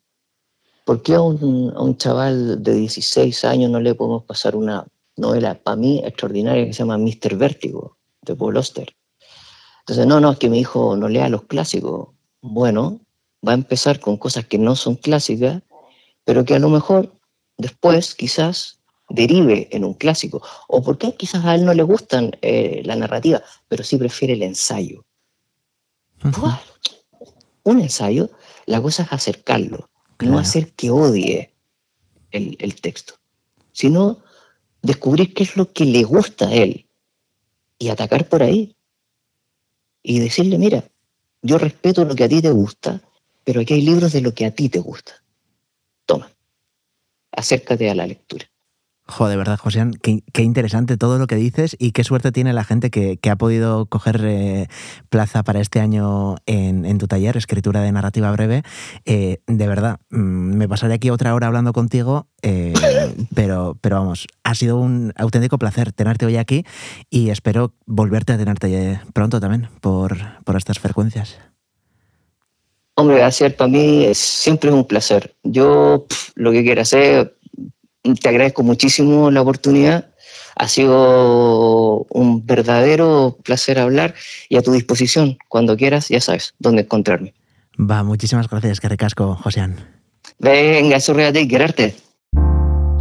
¿Por 0.84 1.02
qué 1.02 1.14
a 1.14 1.20
un, 1.20 1.72
a 1.76 1.80
un 1.80 1.96
chaval 1.96 2.62
de 2.62 2.74
16 2.74 3.44
años 3.44 3.70
no 3.70 3.80
le 3.80 3.94
podemos 3.94 4.24
pasar 4.24 4.56
una 4.56 4.86
novela, 5.16 5.54
para 5.54 5.76
mí, 5.76 6.02
extraordinaria 6.04 6.66
que 6.66 6.72
se 6.72 6.80
llama 6.80 6.98
Mr. 6.98 7.36
Vértigo, 7.36 7.96
de 8.22 8.34
Paul 8.34 8.56
Oster? 8.56 8.94
Entonces, 9.84 10.06
no, 10.06 10.18
no, 10.18 10.32
es 10.32 10.38
que 10.38 10.48
mi 10.48 10.60
hijo 10.60 10.96
no 10.96 11.08
lea 11.08 11.28
los 11.28 11.42
clásicos. 11.42 12.08
Bueno, 12.40 13.00
va 13.46 13.52
a 13.52 13.54
empezar 13.54 14.00
con 14.00 14.16
cosas 14.16 14.46
que 14.46 14.56
no 14.56 14.76
son 14.76 14.96
clásicas, 14.96 15.62
pero 16.24 16.46
que 16.46 16.54
a 16.54 16.58
lo 16.58 16.70
mejor 16.70 17.12
después 17.58 18.14
quizás 18.14 18.78
derive 19.10 19.68
en 19.72 19.84
un 19.84 19.92
clásico. 19.92 20.42
O 20.68 20.82
porque 20.82 21.14
quizás 21.14 21.44
a 21.44 21.54
él 21.54 21.66
no 21.66 21.74
le 21.74 21.82
gustan 21.82 22.30
eh, 22.40 22.80
la 22.86 22.96
narrativa, 22.96 23.42
pero 23.68 23.84
sí 23.84 23.98
prefiere 23.98 24.32
el 24.32 24.42
ensayo. 24.42 25.04
un 27.64 27.80
ensayo, 27.82 28.30
la 28.64 28.80
cosa 28.80 29.02
es 29.02 29.12
acercarlo, 29.12 29.90
no 30.20 30.38
hacer 30.38 30.72
que 30.72 30.90
odie 30.90 31.52
el, 32.30 32.56
el 32.58 32.80
texto, 32.80 33.16
sino 33.72 34.22
descubrir 34.80 35.34
qué 35.34 35.42
es 35.42 35.58
lo 35.58 35.70
que 35.70 35.84
le 35.84 36.04
gusta 36.04 36.48
a 36.48 36.54
él 36.54 36.88
y 37.78 37.90
atacar 37.90 38.26
por 38.28 38.42
ahí 38.42 38.73
y 40.04 40.20
decirle, 40.20 40.58
mira, 40.58 40.84
yo 41.42 41.58
respeto 41.58 42.04
lo 42.04 42.14
que 42.14 42.24
a 42.24 42.28
ti 42.28 42.40
te 42.40 42.50
gusta, 42.50 43.00
pero 43.42 43.62
aquí 43.62 43.74
hay 43.74 43.82
libros 43.82 44.12
de 44.12 44.20
lo 44.20 44.34
que 44.34 44.44
a 44.44 44.54
ti 44.54 44.68
te 44.68 44.78
gusta. 44.78 45.24
Toma, 46.06 46.30
acércate 47.32 47.90
a 47.90 47.94
la 47.94 48.06
lectura. 48.06 48.46
Jo, 49.06 49.28
de 49.28 49.36
verdad, 49.36 49.58
José, 49.58 49.84
qué, 50.00 50.42
interesante 50.42 50.96
todo 50.96 51.18
lo 51.18 51.26
que 51.26 51.34
dices 51.34 51.76
y 51.78 51.92
qué 51.92 52.04
suerte 52.04 52.32
tiene 52.32 52.54
la 52.54 52.64
gente 52.64 52.90
que, 52.90 53.18
ha 53.30 53.36
podido 53.36 53.84
coger 53.84 54.22
eh, 54.24 54.66
plaza 55.10 55.42
para 55.42 55.60
este 55.60 55.80
año 55.80 56.36
en, 56.46 56.96
tu 56.96 57.06
taller, 57.06 57.36
escritura 57.36 57.82
de 57.82 57.92
narrativa 57.92 58.32
breve. 58.32 58.62
Eh, 59.04 59.40
de 59.46 59.68
verdad, 59.68 60.00
mm, 60.08 60.56
me 60.56 60.68
pasaré 60.68 60.94
aquí 60.94 61.10
otra 61.10 61.34
hora 61.34 61.48
hablando 61.48 61.74
contigo, 61.74 62.28
eh, 62.40 62.72
pero, 63.34 63.76
pero 63.82 63.96
vamos, 63.96 64.26
ha 64.42 64.54
sido 64.54 64.78
un 64.78 65.12
auténtico 65.16 65.58
placer 65.58 65.92
tenerte 65.92 66.24
hoy 66.24 66.38
aquí 66.38 66.64
y 67.10 67.28
espero 67.28 67.74
volverte 67.84 68.32
a 68.32 68.38
tenerte 68.38 69.00
pronto 69.12 69.38
también 69.38 69.68
por, 69.82 70.16
por 70.44 70.56
estas 70.56 70.78
frecuencias. 70.78 71.38
Hombre, 72.96 73.16
gracias, 73.18 73.52
para 73.54 73.68
mí 73.68 74.06
siempre 74.14 74.70
es 74.70 74.74
un 74.74 74.86
placer. 74.86 75.34
Yo 75.42 76.06
lo 76.36 76.52
que 76.52 76.62
quiera 76.62 76.82
hacer 76.82 77.33
te 78.20 78.28
agradezco 78.28 78.62
muchísimo 78.62 79.30
la 79.30 79.42
oportunidad. 79.42 80.10
Ha 80.56 80.68
sido 80.68 82.06
un 82.10 82.46
verdadero 82.46 83.38
placer 83.42 83.78
hablar 83.78 84.14
y 84.48 84.56
a 84.56 84.62
tu 84.62 84.72
disposición. 84.72 85.38
Cuando 85.48 85.76
quieras, 85.76 86.08
ya 86.08 86.20
sabes 86.20 86.54
dónde 86.58 86.82
encontrarme. 86.82 87.34
Va, 87.78 88.04
muchísimas 88.04 88.48
gracias, 88.48 88.80
que 88.80 88.88
recasco, 88.88 89.34
Josean. 89.34 89.76
Venga, 90.38 91.00
zurreate 91.00 91.40
y 91.40 91.48
quererte. 91.48 91.96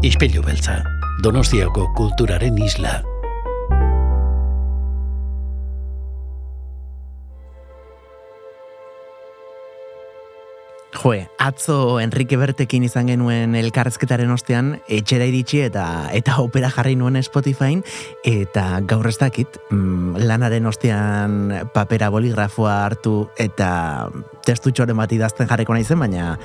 Ispilu 0.02 0.42
beltza, 0.42 0.84
donostiako 1.22 1.94
kulturaren 1.94 2.58
isla. 2.58 3.04
Joe, 10.94 11.28
atzo 11.40 12.00
Enrique 12.00 12.38
Bertekin 12.38 12.84
izan 12.86 13.10
genuen 13.10 13.56
elkarrezketaren 13.58 14.32
ostean, 14.32 14.76
etxera 14.88 15.26
iritsi 15.30 15.64
eta 15.66 15.86
eta 16.14 16.38
opera 16.44 16.70
jarri 16.74 16.96
nuen 17.00 17.18
Spotify 17.26 17.80
eta 18.28 18.80
gaur 18.88 19.10
ez 19.10 19.18
dakit, 19.18 19.58
mm, 19.72 20.22
lanaren 20.30 20.70
ostean 20.70 21.40
papera 21.74 22.12
boligrafoa 22.14 22.78
hartu 22.86 23.28
eta 23.38 24.10
testutxoren 24.46 24.98
bat 24.98 25.12
idazten 25.12 25.50
jarriko 25.50 25.74
baina 25.74 26.38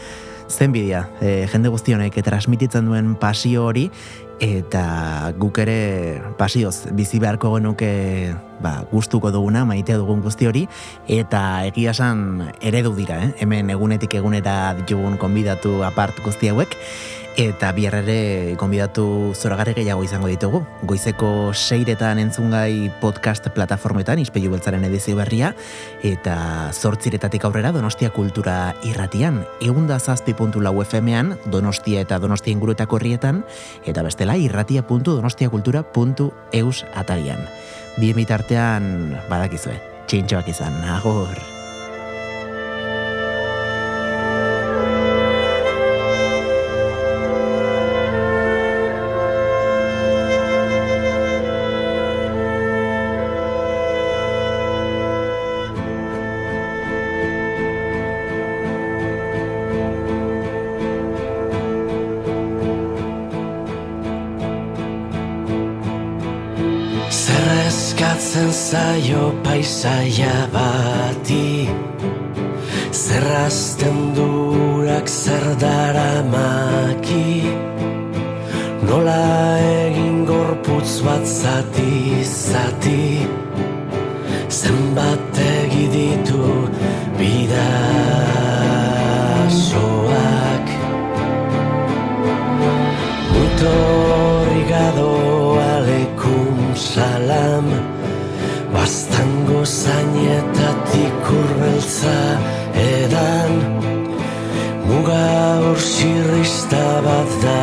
zen 0.49 0.72
bidea, 0.72 1.09
e, 1.20 1.46
jende 1.46 1.68
guztionek 1.68 2.14
transmititzen 2.24 2.86
duen 2.86 3.14
pasio 3.16 3.66
hori 3.66 3.90
eta 4.41 5.32
guk 5.39 5.59
ere 5.59 6.20
pasioz 6.39 6.86
bizi 6.95 7.18
beharko 7.18 7.57
genuke 7.57 8.34
ba, 8.62 8.84
gustuko 8.91 9.30
duguna, 9.34 9.64
maitea 9.66 9.99
dugun 9.99 10.22
guzti 10.22 10.47
hori, 10.47 10.64
eta 11.11 11.64
egia 11.68 11.93
esan 11.95 12.51
eredu 12.62 12.95
dira, 12.97 13.18
eh? 13.24 13.30
hemen 13.43 13.70
egunetik 13.74 14.14
egunera 14.18 14.74
ditugun 14.78 15.18
konbidatu 15.18 15.82
apart 15.86 16.18
guzti 16.24 16.51
hauek, 16.53 16.74
eta 17.39 17.70
biarrere 17.70 18.59
konbidatu 18.59 19.30
zoragarri 19.39 19.70
gehiago 19.76 20.03
izango 20.03 20.26
ditugu. 20.26 20.59
Goizeko 20.91 21.55
seiretan 21.55 22.18
entzungai 22.18 22.91
podcast 22.99 23.47
plataformetan, 23.55 24.18
izpeilu 24.18 24.51
beltzaren 24.57 24.82
edizio 24.89 25.14
berria, 25.16 25.53
eta 26.03 26.34
zortziretatik 26.74 27.45
aurrera 27.47 27.70
Donostia 27.72 28.11
Kultura 28.11 28.74
irratian, 28.82 29.45
eunda 29.62 29.99
zazpi 30.01 30.34
puntu 30.34 30.61
lau 30.61 30.82
FM-ean, 30.82 31.39
Donostia 31.47 32.01
eta 32.03 32.18
Donostia 32.18 32.53
inguruetako 32.57 32.97
herrietan, 32.99 33.45
eta 33.86 34.03
bestela 34.03 34.36
irratia.donostiakultura.eus 34.36 36.84
atarian. 36.95 37.39
Bien 37.99 38.16
bitartean, 38.18 39.16
badakizue, 39.30 39.78
txintxoak 40.11 40.49
izan, 40.57 40.74
agor! 40.99 41.57
Say 69.79 70.11
va. 70.51 70.57
Bastango 98.79 99.64
zainetatik 99.66 101.31
urbeltza 101.35 102.18
edan. 102.79 103.57
Muga 104.87 105.24
hor 105.64 105.81
bat 107.07 107.35
da 107.43 107.59